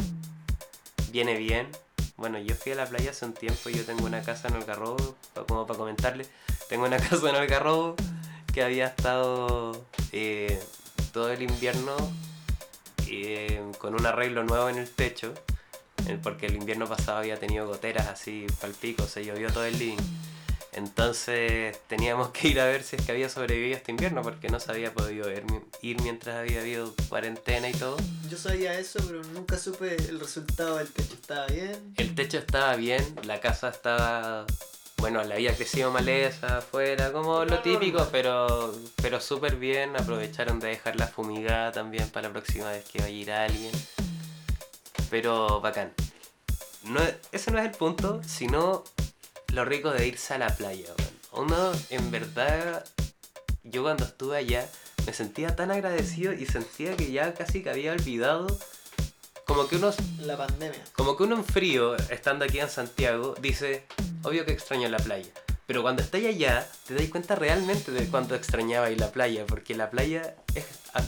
viene 1.10 1.36
bien. 1.36 1.68
Bueno, 2.16 2.38
yo 2.38 2.54
fui 2.54 2.72
a 2.72 2.74
la 2.76 2.86
playa 2.86 3.10
hace 3.10 3.24
un 3.24 3.32
tiempo 3.32 3.70
y 3.70 3.74
yo 3.74 3.84
tengo 3.84 4.04
una 4.04 4.22
casa 4.22 4.46
en 4.48 4.54
Algarrobo, 4.54 5.16
como 5.48 5.66
para 5.66 5.78
comentarle. 5.78 6.26
Tengo 6.68 6.84
una 6.84 6.98
casa 7.08 7.28
en 7.30 7.34
Algarrobo 7.34 7.96
que 8.52 8.62
había 8.62 8.86
estado 8.86 9.84
eh, 10.12 10.62
todo 11.12 11.30
el 11.32 11.42
invierno 11.42 11.96
eh, 13.10 13.62
con 13.78 13.94
un 13.94 14.06
arreglo 14.06 14.44
nuevo 14.44 14.68
en 14.68 14.78
el 14.78 14.88
techo, 14.88 15.34
eh, 16.08 16.18
porque 16.22 16.46
el 16.46 16.56
invierno 16.56 16.86
pasado 16.86 17.18
había 17.18 17.38
tenido 17.38 17.66
goteras 17.66 18.08
así 18.08 18.46
palpico, 18.60 19.06
se 19.06 19.24
llovió 19.24 19.52
todo 19.52 19.64
el 19.64 19.78
living. 19.78 19.98
Entonces 20.72 21.78
teníamos 21.88 22.30
que 22.30 22.48
ir 22.48 22.60
a 22.60 22.64
ver 22.64 22.82
si 22.82 22.96
es 22.96 23.02
que 23.02 23.12
había 23.12 23.28
sobrevivido 23.28 23.76
este 23.76 23.90
invierno 23.90 24.22
porque 24.22 24.48
no 24.48 24.60
se 24.60 24.70
había 24.70 24.92
podido 24.92 25.30
ir, 25.30 25.44
ir 25.82 26.00
mientras 26.02 26.36
había 26.36 26.60
habido 26.60 26.94
cuarentena 27.08 27.68
y 27.68 27.72
todo. 27.72 27.96
Yo 28.30 28.38
sabía 28.38 28.78
eso, 28.78 29.00
pero 29.04 29.22
nunca 29.34 29.58
supe 29.58 29.96
el 29.96 30.20
resultado 30.20 30.76
del 30.76 30.88
techo. 30.88 31.14
¿Estaba 31.14 31.46
bien? 31.46 31.92
El 31.96 32.14
techo 32.14 32.38
estaba 32.38 32.76
bien, 32.76 33.04
la 33.24 33.40
casa 33.40 33.70
estaba... 33.70 34.46
Bueno, 35.00 35.24
le 35.24 35.32
había 35.34 35.56
crecido 35.56 35.90
maleza 35.90 36.58
afuera, 36.58 37.10
como 37.10 37.46
lo 37.46 37.60
típico, 37.60 38.06
pero, 38.12 38.74
pero 39.00 39.18
súper 39.18 39.56
bien. 39.56 39.96
Aprovecharon 39.96 40.60
de 40.60 40.68
dejarla 40.68 41.06
fumigada 41.08 41.72
también 41.72 42.10
para 42.10 42.28
la 42.28 42.34
próxima 42.34 42.70
vez 42.70 42.84
que 42.84 42.98
vaya 42.98 43.06
a 43.06 43.10
ir 43.10 43.32
alguien. 43.32 43.72
Pero 45.08 45.62
bacán. 45.62 45.92
No, 46.84 47.00
ese 47.32 47.50
no 47.50 47.58
es 47.58 47.64
el 47.64 47.70
punto, 47.70 48.20
sino 48.26 48.84
lo 49.54 49.64
rico 49.64 49.90
de 49.90 50.06
irse 50.06 50.34
a 50.34 50.38
la 50.38 50.54
playa. 50.54 50.88
Uno, 51.32 51.72
en 51.88 52.10
verdad, 52.10 52.84
yo 53.62 53.82
cuando 53.82 54.04
estuve 54.04 54.36
allá, 54.36 54.68
me 55.06 55.14
sentía 55.14 55.56
tan 55.56 55.70
agradecido 55.70 56.34
y 56.34 56.44
sentía 56.44 56.94
que 56.96 57.10
ya 57.10 57.32
casi 57.32 57.62
que 57.62 57.70
había 57.70 57.92
olvidado. 57.92 58.46
Como 59.50 59.66
que 59.66 59.74
uno. 59.74 59.90
La 60.20 60.36
pandemia. 60.36 60.80
Como 60.92 61.16
que 61.16 61.24
uno 61.24 61.34
en 61.34 61.44
frío, 61.44 61.96
estando 62.08 62.44
aquí 62.44 62.60
en 62.60 62.68
Santiago, 62.68 63.34
dice, 63.40 63.84
obvio 64.22 64.44
que 64.44 64.52
extraño 64.52 64.88
la 64.88 64.98
playa. 64.98 65.28
Pero 65.66 65.82
cuando 65.82 66.02
estáis 66.02 66.28
allá, 66.28 66.64
te 66.86 66.94
das 66.94 67.08
cuenta 67.08 67.34
realmente 67.34 67.90
de 67.90 68.06
cuánto 68.06 68.36
extrañaba 68.36 68.92
ir 68.92 69.00
la 69.00 69.10
playa, 69.10 69.44
porque 69.46 69.74
la 69.74 69.90
playa 69.90 70.36
es, 70.54 70.64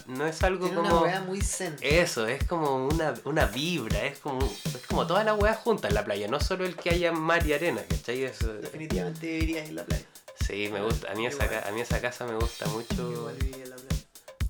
no 0.08 0.26
es 0.26 0.42
algo 0.42 0.66
Tiene 0.66 0.88
como... 0.88 1.02
una 1.02 1.20
muy 1.20 1.40
zen. 1.40 1.76
Eso, 1.82 2.26
es 2.26 2.42
como 2.42 2.84
una, 2.84 3.14
una 3.26 3.46
vibra, 3.46 4.06
es 4.06 4.18
como, 4.18 4.40
es 4.40 4.86
como 4.88 5.06
toda 5.06 5.22
la 5.22 5.34
weá 5.34 5.54
junta 5.54 5.86
en 5.86 5.94
la 5.94 6.04
playa, 6.04 6.26
no 6.26 6.40
solo 6.40 6.64
el 6.64 6.74
que 6.74 6.90
haya 6.90 7.12
mar 7.12 7.46
y 7.46 7.52
arena, 7.52 7.82
¿cachai? 7.88 8.24
Es, 8.24 8.40
Definitivamente 8.40 9.24
vivirías 9.24 9.68
en 9.68 9.76
la 9.76 9.84
playa. 9.84 10.06
sí, 10.44 10.68
me 10.72 10.82
gusta, 10.82 11.12
a 11.12 11.14
mí, 11.14 11.26
esa, 11.26 11.44
a 11.68 11.70
mí 11.70 11.80
esa 11.80 12.00
casa 12.00 12.26
me 12.26 12.34
gusta 12.34 12.66
mucho, 12.66 13.12
igual 13.12 13.36
viviría 13.36 13.64
en 13.64 13.70
la 13.70 13.76
playa. 13.76 14.02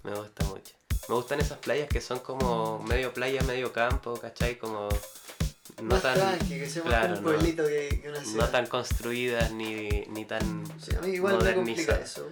me 0.04 0.14
gusta 0.14 0.44
mucho. 0.46 0.81
Me 1.08 1.14
gustan 1.14 1.40
esas 1.40 1.58
playas 1.58 1.88
que 1.88 2.00
son 2.00 2.20
como 2.20 2.78
medio 2.84 3.12
playa, 3.12 3.42
medio 3.42 3.72
campo, 3.72 4.14
¿cachai? 4.14 4.56
Como 4.56 4.88
no 5.82 5.82
más 5.82 6.02
tan, 6.02 6.14
tranqui, 6.14 6.58
que 6.60 6.68
sea 6.68 6.84
más 6.84 6.92
claro, 6.92 7.14
un 7.14 7.22
no. 7.22 7.30
pueblito 7.30 7.66
que, 7.66 8.00
que 8.00 8.08
una 8.08 8.20
no 8.20 8.48
tan 8.48 8.66
construidas 8.66 9.50
ni, 9.52 9.88
ni 10.08 10.24
tan... 10.24 10.64
Sí, 10.80 10.94
a 10.94 11.00
mí 11.00 11.14
igual 11.14 11.42
me 11.42 11.54
complica 11.54 11.96
eso. 11.96 12.28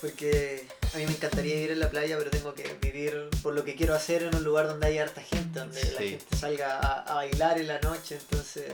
Porque 0.00 0.66
a 0.92 0.98
mí 0.98 1.06
me 1.06 1.12
encantaría 1.12 1.54
vivir 1.54 1.70
en 1.70 1.80
la 1.80 1.88
playa, 1.88 2.18
pero 2.18 2.30
tengo 2.30 2.52
que 2.52 2.76
vivir 2.82 3.30
por 3.42 3.54
lo 3.54 3.64
que 3.64 3.74
quiero 3.74 3.94
hacer 3.94 4.24
en 4.24 4.34
un 4.34 4.44
lugar 4.44 4.66
donde 4.66 4.86
haya 4.86 5.04
harta 5.04 5.22
gente, 5.22 5.60
donde 5.60 5.82
la 5.92 6.00
gente 6.00 6.36
salga 6.36 6.78
a, 6.78 7.02
a 7.04 7.14
bailar 7.14 7.58
en 7.58 7.68
la 7.68 7.78
noche. 7.80 8.18
Entonces, 8.20 8.72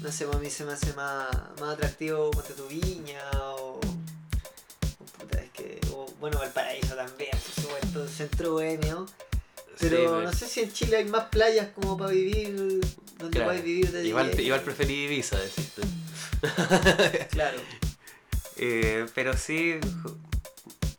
no 0.00 0.12
sé, 0.12 0.26
pues 0.26 0.36
a 0.36 0.40
mí 0.40 0.50
se 0.50 0.64
me 0.64 0.74
hace 0.74 0.92
más, 0.92 1.28
más 1.60 1.74
atractivo 1.74 2.30
ponte 2.30 2.52
tu 2.52 2.68
viña 2.68 3.20
bueno, 6.24 6.38
Valparaíso 6.38 6.94
también, 6.94 7.30
por 7.30 7.64
supuesto, 7.64 8.08
centro 8.08 8.52
bohemio. 8.52 9.06
Pero 9.78 9.96
Sí, 9.98 10.04
pues. 10.08 10.24
no 10.24 10.32
sé 10.32 10.48
si 10.48 10.60
en 10.60 10.72
Chile 10.72 10.96
hay 10.98 11.04
más 11.04 11.24
playas 11.26 11.68
como 11.74 11.96
para 11.98 12.10
vivir, 12.12 12.54
donde 13.18 13.30
Claro. 13.30 13.46
puedes 13.50 13.62
vivir 13.64 13.90
de 13.92 14.06
Igual, 14.06 14.40
igual 14.40 14.60
preferí 14.62 15.04
Ibiza, 15.04 15.36
decís 15.38 15.72
tú. 15.74 15.82
Claro. 17.30 17.58
Eh, 18.56 19.06
pero 19.14 19.36
sí, 19.36 19.78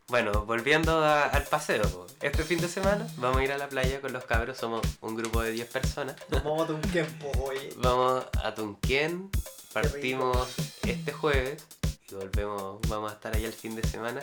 bueno, 0.10 0.46
volviendo 0.46 1.04
a- 1.04 1.24
al 1.26 1.44
paseo. 1.44 2.06
Este 2.22 2.44
fin 2.44 2.60
de 2.60 2.68
semana 2.68 3.08
vamos 3.18 3.38
a 3.38 3.44
ir 3.44 3.52
a 3.52 3.58
la 3.58 3.68
playa 3.70 4.02
con 4.02 4.14
los 4.14 4.26
cabros, 4.26 4.58
somos 4.58 4.82
un 5.02 5.16
grupo 5.16 5.42
de 5.42 5.52
10 5.52 5.68
personas. 5.70 6.16
Nos 6.30 6.44
vamos 6.44 6.70
a 6.70 6.74
un 6.74 6.82
tiempo, 6.82 7.32
oye. 7.44 7.70
Vamos 7.78 8.26
a 8.44 8.54
Tunquén, 8.54 9.30
partimos 9.74 10.48
este 10.84 11.12
jueves 11.12 11.64
y 12.12 12.16
volvemos, 12.16 12.80
vamos 12.88 13.12
a 13.12 13.16
estar 13.16 13.36
allá 13.36 13.48
el 13.48 13.54
fin 13.54 13.76
de 13.76 13.88
semana. 13.88 14.22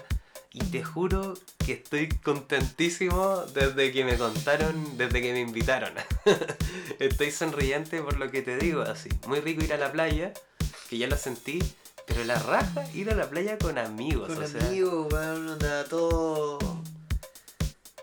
Y 0.55 0.61
te 0.65 0.85
juro 0.85 1.35
que 1.65 1.73
estoy 1.73 2.09
contentísimo 2.09 3.43
desde 3.55 3.91
que 3.91 4.05
me 4.05 4.19
contaron, 4.19 4.99
desde 4.99 5.23
que 5.23 5.33
me 5.33 5.41
invitaron. 5.41 5.95
estoy 6.99 7.31
sonriente 7.31 8.03
por 8.03 8.19
lo 8.19 8.31
que 8.31 8.43
te 8.43 8.59
digo, 8.59 8.83
así. 8.83 9.09
Muy 9.27 9.41
rico 9.41 9.65
ir 9.65 9.73
a 9.73 9.79
la 9.79 9.91
playa, 9.91 10.35
que 10.91 10.99
ya 10.99 11.07
lo 11.07 11.17
sentí, 11.17 11.59
pero 12.07 12.23
la 12.25 12.39
raja 12.39 12.85
ir 12.93 13.11
a 13.11 13.15
la 13.15 13.31
playa 13.31 13.57
con 13.57 13.79
amigos. 13.79 14.29
Con 14.29 14.43
o 14.43 14.47
sea, 14.47 14.61
amigos, 14.67 15.11
weón, 15.11 15.49
onda, 15.49 15.85
todo. 15.85 16.59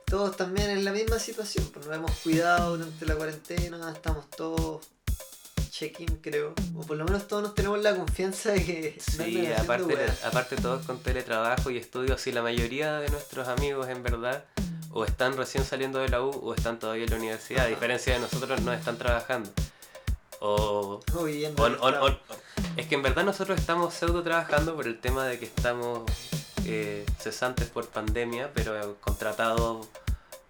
Todos 0.06 0.36
también 0.36 0.72
en 0.72 0.84
la 0.84 0.92
misma 0.92 1.20
situación, 1.20 1.70
pues 1.72 1.86
nos 1.86 1.96
hemos 1.96 2.12
cuidado 2.22 2.78
durante 2.78 3.06
la 3.06 3.16
cuarentena, 3.16 3.92
estamos 3.92 4.28
todos 4.32 4.84
check-in, 5.80 6.18
creo. 6.22 6.54
O 6.78 6.82
por 6.82 6.98
lo 6.98 7.06
menos 7.06 7.28
todos 7.28 7.44
nos 7.44 7.56
tenemos 7.56 7.80
la 7.80 7.96
confianza 7.96 8.52
de 8.52 8.66
que 8.66 9.00
Sí, 9.00 9.50
aparte, 9.58 9.96
aparte 10.26 10.56
todos 10.58 10.86
con 10.86 11.00
teletrabajo 11.00 11.70
y 11.70 11.78
estudios, 11.78 12.26
y 12.28 12.32
la 12.32 12.42
mayoría 12.42 13.00
de 13.00 13.10
nuestros 13.10 13.48
amigos 13.48 13.88
en 13.90 14.04
verdad 14.04 14.44
o 14.92 15.06
están 15.06 15.38
recién 15.38 15.64
saliendo 15.64 16.00
de 16.00 16.10
la 16.10 16.22
U 16.22 16.30
o 16.32 16.54
están 16.54 16.80
todavía 16.80 17.04
en 17.06 17.12
la 17.12 17.18
universidad, 17.18 17.66
a 17.66 17.68
diferencia 17.68 18.14
de 18.14 18.20
nosotros 18.20 18.62
no 18.62 18.74
están 18.74 18.98
trabajando. 18.98 19.50
O, 20.42 21.00
O 21.16 21.24
viviendo 21.24 21.64
o- 21.64 22.18
es 22.78 22.88
que 22.88 22.96
en 22.96 23.02
verdad 23.04 23.24
nosotros 23.26 23.60
estamos 23.60 23.94
pseudo 23.94 24.24
trabajando 24.24 24.76
por 24.76 24.88
el 24.88 25.00
tema 25.00 25.26
de 25.28 25.38
que 25.38 25.46
estamos 25.46 26.04
eh, 26.66 27.06
cesantes 27.20 27.68
por 27.70 27.88
pandemia, 27.88 28.52
pero 28.54 28.96
contratados 29.02 29.88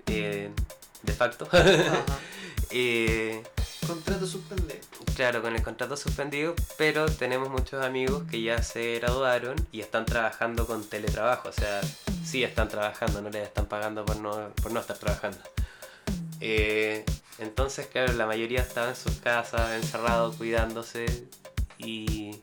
eh, 0.08 0.50
de 1.04 1.14
facto. 1.14 1.48
Eh, 2.72 3.42
Contrato 3.90 4.28
suspendido. 4.28 4.80
Claro, 5.16 5.42
con 5.42 5.56
el 5.56 5.64
contrato 5.64 5.98
suspendido, 5.98 6.54
pero 6.78 7.08
tenemos 7.08 7.50
muchos 7.50 7.84
amigos 7.84 8.22
que 8.30 8.40
ya 8.40 8.62
se 8.62 9.00
graduaron 9.00 9.56
y 9.72 9.82
están 9.82 10.06
trabajando 10.06 10.68
con 10.68 10.84
teletrabajo, 10.88 11.50
o 11.50 11.52
sea, 11.52 11.82
sí 12.24 12.44
están 12.44 12.70
trabajando, 12.70 13.20
no 13.24 13.32
les 13.32 13.48
están 13.48 13.66
pagando 13.66 14.06
por 14.06 14.18
no, 14.18 14.50
por 14.62 14.72
no 14.72 14.80
estar 14.80 14.96
trabajando. 14.96 15.40
Eh, 16.40 17.04
entonces, 17.40 17.88
claro, 17.88 18.14
la 18.14 18.28
mayoría 18.28 18.62
estaba 18.62 18.90
en 18.90 18.96
sus 18.96 19.16
casas, 19.16 19.72
encerrado, 19.72 20.34
cuidándose 20.34 21.28
y, 21.80 22.36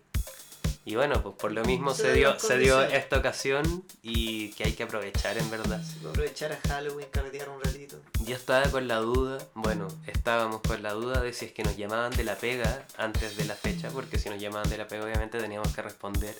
y 0.86 0.94
bueno, 0.94 1.20
pues 1.22 1.34
por 1.34 1.50
lo 1.52 1.62
mismo 1.64 1.92
Se 1.94 2.12
dio, 2.14 2.38
se 2.38 2.56
dio 2.58 2.80
esta 2.82 3.18
ocasión 3.18 3.84
y 4.02 4.50
que 4.52 4.64
hay 4.64 4.72
que 4.72 4.84
aprovechar 4.84 5.36
en 5.36 5.50
verdad. 5.50 5.82
Aprovechar 6.08 6.52
a 6.52 6.68
Halloween, 6.68 7.08
carretear 7.10 7.48
un 7.50 7.60
ratito. 7.60 8.00
Yo 8.24 8.34
estaba 8.36 8.70
con 8.70 8.86
la 8.88 8.96
duda, 8.98 9.38
bueno, 9.54 9.88
estábamos 10.06 10.60
con 10.62 10.82
la 10.82 10.92
duda 10.92 11.20
de 11.20 11.32
si 11.34 11.46
es 11.46 11.52
que 11.52 11.64
nos 11.64 11.76
llamaban 11.76 12.12
de 12.16 12.22
la 12.24 12.36
pega 12.36 12.86
antes 12.96 13.36
de 13.36 13.44
la 13.44 13.54
fecha, 13.56 13.90
porque 13.90 14.18
si 14.18 14.30
nos 14.30 14.40
llamaban 14.40 14.70
de 14.70 14.78
la 14.78 14.86
pega 14.88 15.04
obviamente 15.04 15.38
teníamos 15.40 15.74
que 15.74 15.82
responder. 15.82 16.34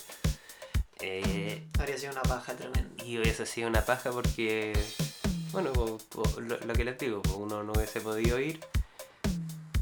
Eh, 1.01 1.67
Habría 1.79 1.99
sido 1.99 2.13
una 2.13 2.23
paja 2.23 2.55
tremenda. 2.55 3.05
y 3.05 3.19
hubiese 3.19 3.45
sido 3.47 3.69
una 3.69 3.85
paja 3.85 4.13
porque, 4.13 4.73
bueno, 5.53 5.73
po- 5.73 5.99
po- 6.09 6.41
lo, 6.41 6.57
lo 6.59 6.73
que 6.73 6.85
les 6.85 6.97
digo, 6.99 7.21
po, 7.21 7.35
uno 7.35 7.63
no 7.65 7.73
hubiese 7.73 8.01
podido 8.01 8.39
ir, 8.41 8.61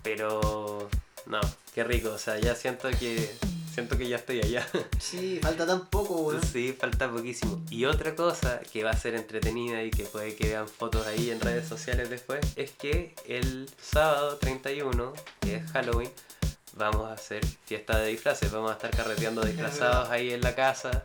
pero 0.02 0.88
no, 1.26 1.40
qué 1.74 1.84
rico, 1.84 2.10
o 2.10 2.18
sea, 2.18 2.38
ya 2.38 2.54
siento 2.54 2.88
que, 2.90 3.30
siento 3.74 3.98
que 3.98 4.08
ya 4.08 4.16
estoy 4.16 4.40
allá. 4.40 4.66
Sí, 4.98 5.38
falta 5.42 5.66
tan 5.66 5.86
poco, 5.86 6.22
weón. 6.22 6.42
Sí, 6.42 6.74
falta 6.78 7.10
poquísimo. 7.10 7.60
Y 7.70 7.84
otra 7.84 8.14
cosa 8.14 8.60
que 8.72 8.84
va 8.84 8.90
a 8.90 8.96
ser 8.96 9.14
entretenida 9.14 9.82
y 9.82 9.90
que 9.90 10.04
puede 10.04 10.34
que 10.34 10.48
vean 10.48 10.68
fotos 10.68 11.06
ahí 11.06 11.30
en 11.30 11.40
redes 11.40 11.68
sociales 11.68 12.08
después, 12.08 12.40
es 12.56 12.70
que 12.70 13.14
el 13.26 13.68
sábado 13.80 14.36
31, 14.38 15.12
que 15.40 15.56
es 15.56 15.70
Halloween, 15.72 16.10
vamos 16.76 17.08
a 17.08 17.14
hacer 17.14 17.44
fiesta 17.66 17.98
de 17.98 18.08
disfraces. 18.08 18.50
Vamos 18.50 18.70
a 18.70 18.74
estar 18.74 18.90
carreteando 18.90 19.42
disfrazados 19.42 20.08
ahí 20.10 20.32
en 20.32 20.40
la 20.40 20.54
casa. 20.54 21.04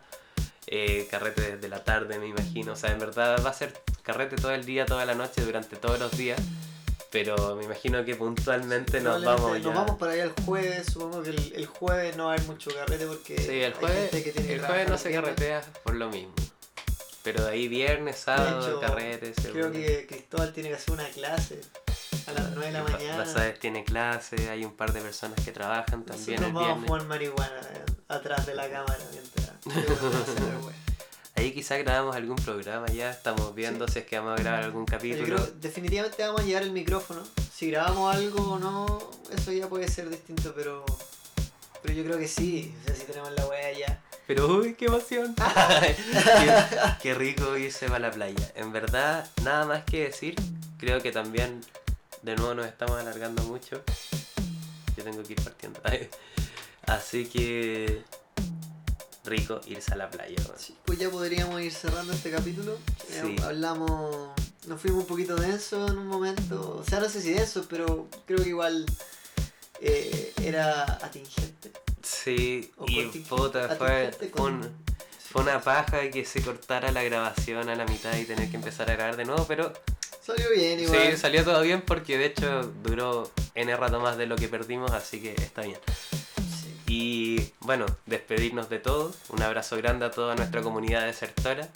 Eh, 0.68 1.08
carrete 1.10 1.56
desde 1.56 1.68
la 1.68 1.84
tarde, 1.84 2.20
me 2.20 2.28
imagino. 2.28 2.74
O 2.74 2.76
sea, 2.76 2.92
en 2.92 3.00
verdad 3.00 3.44
va 3.44 3.50
a 3.50 3.54
ser 3.54 3.74
carrete 4.04 4.36
todo 4.36 4.52
el 4.52 4.66
día, 4.66 4.86
toda 4.86 5.06
la 5.06 5.16
noche, 5.16 5.42
durante 5.44 5.76
todos 5.76 6.00
los 6.00 6.16
días. 6.18 6.40
Pero 7.12 7.56
me 7.56 7.64
imagino 7.64 8.06
que 8.06 8.16
puntualmente 8.16 9.02
nos 9.02 9.24
vamos 9.24 9.58
ya. 9.58 9.64
Nos 9.64 9.74
vamos 9.74 9.98
para 9.98 10.12
allá 10.12 10.24
el 10.26 10.34
jueves, 10.46 10.86
supongo 10.94 11.24
que 11.24 11.32
el, 11.32 11.54
el 11.56 11.66
jueves 11.66 12.16
no 12.16 12.26
va 12.26 12.32
a 12.32 12.34
haber 12.36 12.46
mucho 12.46 12.70
carrete 12.72 13.08
porque 13.08 13.38
Sí, 13.38 13.62
el 13.62 13.74
hay 13.74 13.80
jueves, 13.80 14.12
gente 14.12 14.24
que 14.24 14.32
tiene 14.32 14.48
que 14.48 14.54
el 14.56 14.62
jueves 14.66 14.90
no 14.90 14.98
se 14.98 15.12
carretea 15.12 15.62
por 15.84 15.96
lo 15.96 16.10
mismo. 16.10 16.34
Pero 17.24 17.44
de 17.44 17.52
ahí 17.52 17.68
viernes, 17.68 18.18
sábado, 18.20 18.62
hecho, 18.66 18.80
carrete, 18.80 19.34
Creo 19.52 19.72
que 19.72 20.06
Cristóbal 20.08 20.54
tiene 20.54 20.70
que 20.70 20.76
hacer 20.76 20.94
una 20.94 21.10
clase 21.10 21.60
a 22.28 22.32
las 22.32 22.52
9 22.52 22.66
de 22.68 22.72
la 22.72 22.84
mañana. 22.84 23.18
Basadez 23.18 23.60
tiene 23.60 23.84
clase, 23.84 24.50
hay 24.50 24.64
un 24.64 24.76
par 24.76 24.94
de 24.94 25.02
personas 25.02 25.44
que 25.44 25.52
trabajan 25.52 26.06
también 26.06 26.40
Nosotros 26.42 26.48
el 26.48 26.54
vamos 26.54 26.62
a 26.64 26.66
viernes. 26.68 26.88
fumar 26.88 27.06
marihuana 27.06 27.62
eh, 27.74 27.86
atrás 28.08 28.46
de 28.46 28.56
la 28.56 28.70
cámara 28.70 29.00
mientras 29.12 29.52
Ahí 31.40 31.54
quizá 31.54 31.78
grabamos 31.78 32.18
algún 32.18 32.36
programa 32.36 32.88
ya, 32.88 33.12
estamos 33.12 33.56
viendo 33.56 33.88
si 33.88 34.00
es 34.00 34.06
que 34.06 34.20
vamos 34.20 34.38
a 34.38 34.44
grabar 34.44 34.66
algún 34.66 34.84
capítulo. 34.84 35.38
creo 35.38 35.48
definitivamente 35.62 36.22
vamos 36.22 36.42
a 36.42 36.44
llevar 36.44 36.64
el 36.64 36.72
micrófono. 36.72 37.24
Si 37.56 37.72
grabamos 37.72 38.14
algo 38.14 38.56
o 38.56 38.60
no, 38.60 39.10
eso 39.32 39.54
ya 39.54 39.70
puede 39.70 39.88
ser 39.88 40.10
distinto, 40.10 40.52
pero 40.54 40.84
pero 41.82 41.94
yo 41.94 42.04
creo 42.04 42.18
que 42.18 42.28
sí. 42.28 42.76
O 42.82 42.86
sea, 42.86 42.94
si 42.94 43.06
tenemos 43.06 43.32
la 43.32 43.48
wea 43.48 43.72
ya. 43.72 44.02
Pero 44.28 44.48
uy, 44.48 44.74
qué 44.74 44.88
emoción. 44.88 45.34
qué, 45.96 45.96
qué 47.02 47.14
rico 47.14 47.56
irse 47.56 47.88
para 47.88 48.00
la 48.00 48.12
playa. 48.12 48.52
En 48.56 48.74
verdad, 48.74 49.26
nada 49.42 49.66
más 49.66 49.86
que 49.86 50.04
decir. 50.04 50.36
Creo 50.78 51.02
que 51.02 51.14
también 51.14 51.62
de 52.22 52.36
nuevo 52.36 52.54
nos 52.54 52.66
estamos 52.66 53.00
alargando 53.00 53.44
mucho. 53.44 53.82
Yo 54.98 55.06
tengo 55.06 55.24
que 55.24 55.32
ir 55.32 55.42
partiendo. 55.42 55.80
Así 56.86 57.28
que 57.28 58.04
rico 59.30 59.62
irse 59.68 59.94
a 59.94 59.96
la 59.96 60.10
playa. 60.10 60.36
Sí, 60.58 60.76
pues 60.86 60.98
ya 61.00 61.10
podríamos 61.10 61.62
ir 61.62 61.72
cerrando 61.72 62.12
este 62.14 62.32
capítulo. 62.32 62.74
Eh, 63.12 63.22
Sí. 63.38 63.44
hablamos, 63.44 64.32
nos 64.68 64.82
fuimos 64.82 65.02
un 65.04 65.08
poquito 65.08 65.36
denso 65.36 65.88
en 65.88 65.98
un 65.98 66.08
momento. 66.08 66.78
O 66.80 66.84
sea, 66.90 67.00
no 67.00 67.08
sé 67.10 67.22
si 67.22 67.32
denso, 67.32 67.66
pero 67.70 68.08
creo 68.26 68.44
que 68.44 68.50
igual 68.50 68.86
eh, 69.82 70.34
era 70.44 70.84
atingente. 71.02 71.72
Sí, 72.04 72.72
O 72.78 72.86
y 72.88 73.06
puta, 73.30 73.76
fue, 73.78 74.12
un- 74.22 74.30
con- 74.30 74.72
fue 75.32 75.42
una 75.44 75.62
paja 75.62 76.10
que 76.10 76.26
se 76.26 76.42
cortara 76.42 76.92
la 76.92 77.04
grabación 77.04 77.70
a 77.70 77.76
la 77.76 77.86
mitad 77.86 78.16
y 78.18 78.26
tener 78.26 78.50
que 78.50 78.58
empezar 78.58 78.90
a 78.90 78.96
grabar 78.96 79.16
de 79.16 79.26
nuevo, 79.26 79.46
pero 79.48 79.72
Salió 80.26 80.50
bien 80.56 80.80
igual. 80.80 81.12
sí, 81.12 81.18
salió 81.18 81.44
todo 81.44 81.62
bien 81.62 81.82
porque 81.82 82.18
de 82.18 82.26
hecho 82.26 82.64
duró 82.84 83.32
N 83.56 83.76
rato 83.78 84.00
más 84.00 84.18
de 84.18 84.26
lo 84.28 84.36
que 84.36 84.48
perdimos, 84.48 84.92
así 84.92 85.22
que 85.22 85.34
está 85.34 85.62
bien. 85.62 85.78
Y 86.90 87.52
bueno, 87.60 87.86
despedirnos 88.08 88.68
de 88.70 88.80
todos. 88.80 89.16
Un 89.30 89.44
abrazo 89.44 89.78
grande 89.78 90.06
a 90.06 90.12
toda 90.12 90.36
nuestra 90.36 90.62
comunidad 90.64 91.06
desertora. 91.06 91.70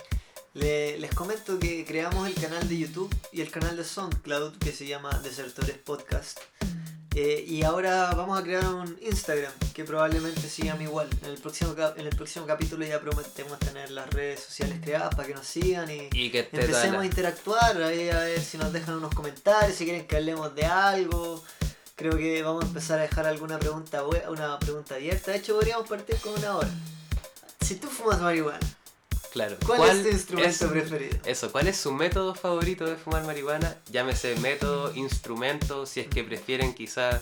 Le- 0.55 0.97
les 0.97 1.13
comento 1.13 1.59
que 1.59 1.85
creamos 1.85 2.27
el 2.27 2.33
canal 2.33 2.67
de 2.67 2.77
YouTube 2.79 3.15
y 3.31 3.41
el 3.41 3.51
canal 3.51 3.77
de 3.77 3.83
SoundCloud 3.83 4.57
que 4.57 4.71
se 4.71 4.87
llama 4.87 5.11
Desertores 5.23 5.77
Podcast. 5.77 6.39
Eh, 7.15 7.45
y 7.47 7.61
ahora 7.61 8.11
vamos 8.15 8.39
a 8.39 8.43
crear 8.43 8.65
un 8.67 8.97
Instagram 9.03 9.51
que 9.75 9.83
probablemente 9.83 10.41
se 10.49 10.63
llame 10.63 10.85
igual. 10.85 11.07
En 11.23 11.29
el 11.29 11.37
próximo, 11.37 11.75
en 11.95 12.07
el 12.07 12.15
próximo 12.15 12.47
capítulo 12.47 12.83
ya 12.83 12.99
prometemos 12.99 13.59
tener 13.59 13.91
las 13.91 14.09
redes 14.09 14.39
sociales 14.39 14.79
creadas 14.81 15.13
para 15.13 15.27
que 15.27 15.35
nos 15.35 15.45
sigan 15.45 15.91
y 15.91 16.09
que 16.31 16.49
empecemos 16.63 17.03
a 17.03 17.05
interactuar, 17.05 17.79
ahí 17.83 18.09
a 18.09 18.17
ver 18.19 18.41
si 18.41 18.57
nos 18.57 18.73
dejan 18.73 18.95
unos 18.95 19.13
comentarios, 19.13 19.77
si 19.77 19.85
quieren 19.85 20.07
que 20.07 20.15
hablemos 20.17 20.55
de 20.55 20.65
algo. 20.65 21.43
Creo 21.95 22.17
que 22.17 22.41
vamos 22.41 22.63
a 22.63 22.67
empezar 22.67 22.99
a 22.99 23.03
dejar 23.03 23.25
alguna 23.27 23.59
pregunta, 23.59 24.03
una 24.29 24.57
pregunta 24.59 24.95
abierta. 24.95 25.31
De 25.31 25.37
hecho, 25.37 25.55
podríamos 25.55 25.87
partir 25.87 26.17
con 26.17 26.33
una 26.33 26.57
hora. 26.57 26.69
Si 27.61 27.75
tú 27.75 27.87
fumas 27.87 28.19
marihuana, 28.19 28.59
Claro. 29.31 29.57
¿cuál, 29.65 29.89
es 29.97 30.03
tu 30.03 30.09
instrumento 30.09 30.65
es- 30.65 30.71
preferido? 30.71 31.17
Eso, 31.25 31.51
¿cuál 31.51 31.67
es 31.67 31.77
su 31.77 31.91
método 31.91 32.33
favorito 32.35 32.85
de 32.85 32.95
fumar 32.95 33.23
marihuana? 33.25 33.75
Llámese 33.91 34.35
método, 34.37 34.93
instrumento, 34.95 35.85
si 35.85 35.99
es 36.01 36.07
que 36.07 36.23
prefieren 36.23 36.73
quizás 36.73 37.21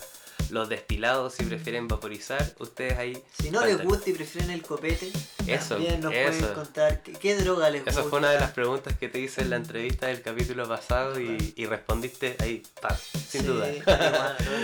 los 0.52 0.70
destilados, 0.70 1.34
si 1.34 1.44
prefieren 1.44 1.88
vaporizar, 1.88 2.54
ustedes 2.60 2.98
ahí. 2.98 3.24
Si 3.42 3.50
no 3.52 3.66
les 3.66 3.82
gusta 3.84 4.10
y 4.10 4.14
prefieren 4.14 4.52
el 4.52 4.62
copete, 4.62 5.12
Eso, 5.48 5.76
también 5.76 6.00
nos 6.02 6.12
pueden 6.14 6.34
eso. 6.34 6.54
contar 6.54 7.02
qué, 7.02 7.14
qué 7.14 7.36
droga 7.38 7.70
les 7.70 7.84
gusta. 7.86 8.00
Esa 8.02 8.10
fue 8.10 8.20
una 8.20 8.32
de 8.32 8.40
las 8.40 8.52
preguntas 8.52 8.96
que 8.98 9.10
te 9.10 9.20
hice 9.20 9.42
en 9.42 9.50
la 9.50 9.56
entrevista 9.56 10.08
del 10.08 10.22
capítulo 10.22 10.68
pasado 10.68 11.20
y, 11.20 11.54
y 11.56 11.66
respondiste 11.66 12.36
ahí, 12.40 12.64
pa, 12.82 12.96
sin 12.96 13.42
Sí, 13.42 13.48
duda. 13.48 13.68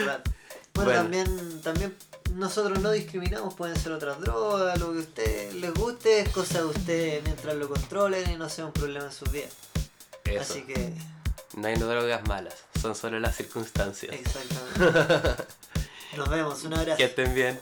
rato. 0.06 0.32
Bueno, 0.73 0.91
Bueno. 0.91 1.02
también, 1.02 1.62
también 1.63 1.95
nosotros 2.36 2.78
no 2.82 2.91
discriminamos, 2.91 3.56
pueden 3.56 3.76
ser 3.76 3.93
otras 3.93 4.19
drogas, 4.21 4.78
lo 4.80 4.91
que 4.91 4.97
a 5.00 5.02
ustedes 5.02 5.54
les 5.56 5.73
guste 5.73 6.19
es 6.19 6.30
cosa 6.30 6.60
de 6.60 6.65
ustedes 6.65 7.23
mientras 7.23 7.56
lo 7.56 7.67
controlen 7.67 8.30
y 8.30 8.36
no 8.36 8.47
sea 8.47 8.67
un 8.67 8.73
problema 8.73 9.06
en 9.06 9.12
sus 9.12 9.32
vidas. 9.32 9.54
Eso. 10.23 10.41
Así 10.54 10.62
que, 10.62 10.93
No 11.56 11.67
hay 11.67 11.73
drogas 11.78 12.28
malas, 12.28 12.54
son 12.80 12.93
solo 12.95 13.19
las 13.19 13.36
circunstancias. 13.38 14.13
exactamente. 14.13 15.43
Nos 16.17 16.30
vemos, 16.30 16.63
un 16.63 16.73
abrazo. 16.73 16.97
Que 16.97 17.03
estén 17.03 17.36
bien. 17.36 17.60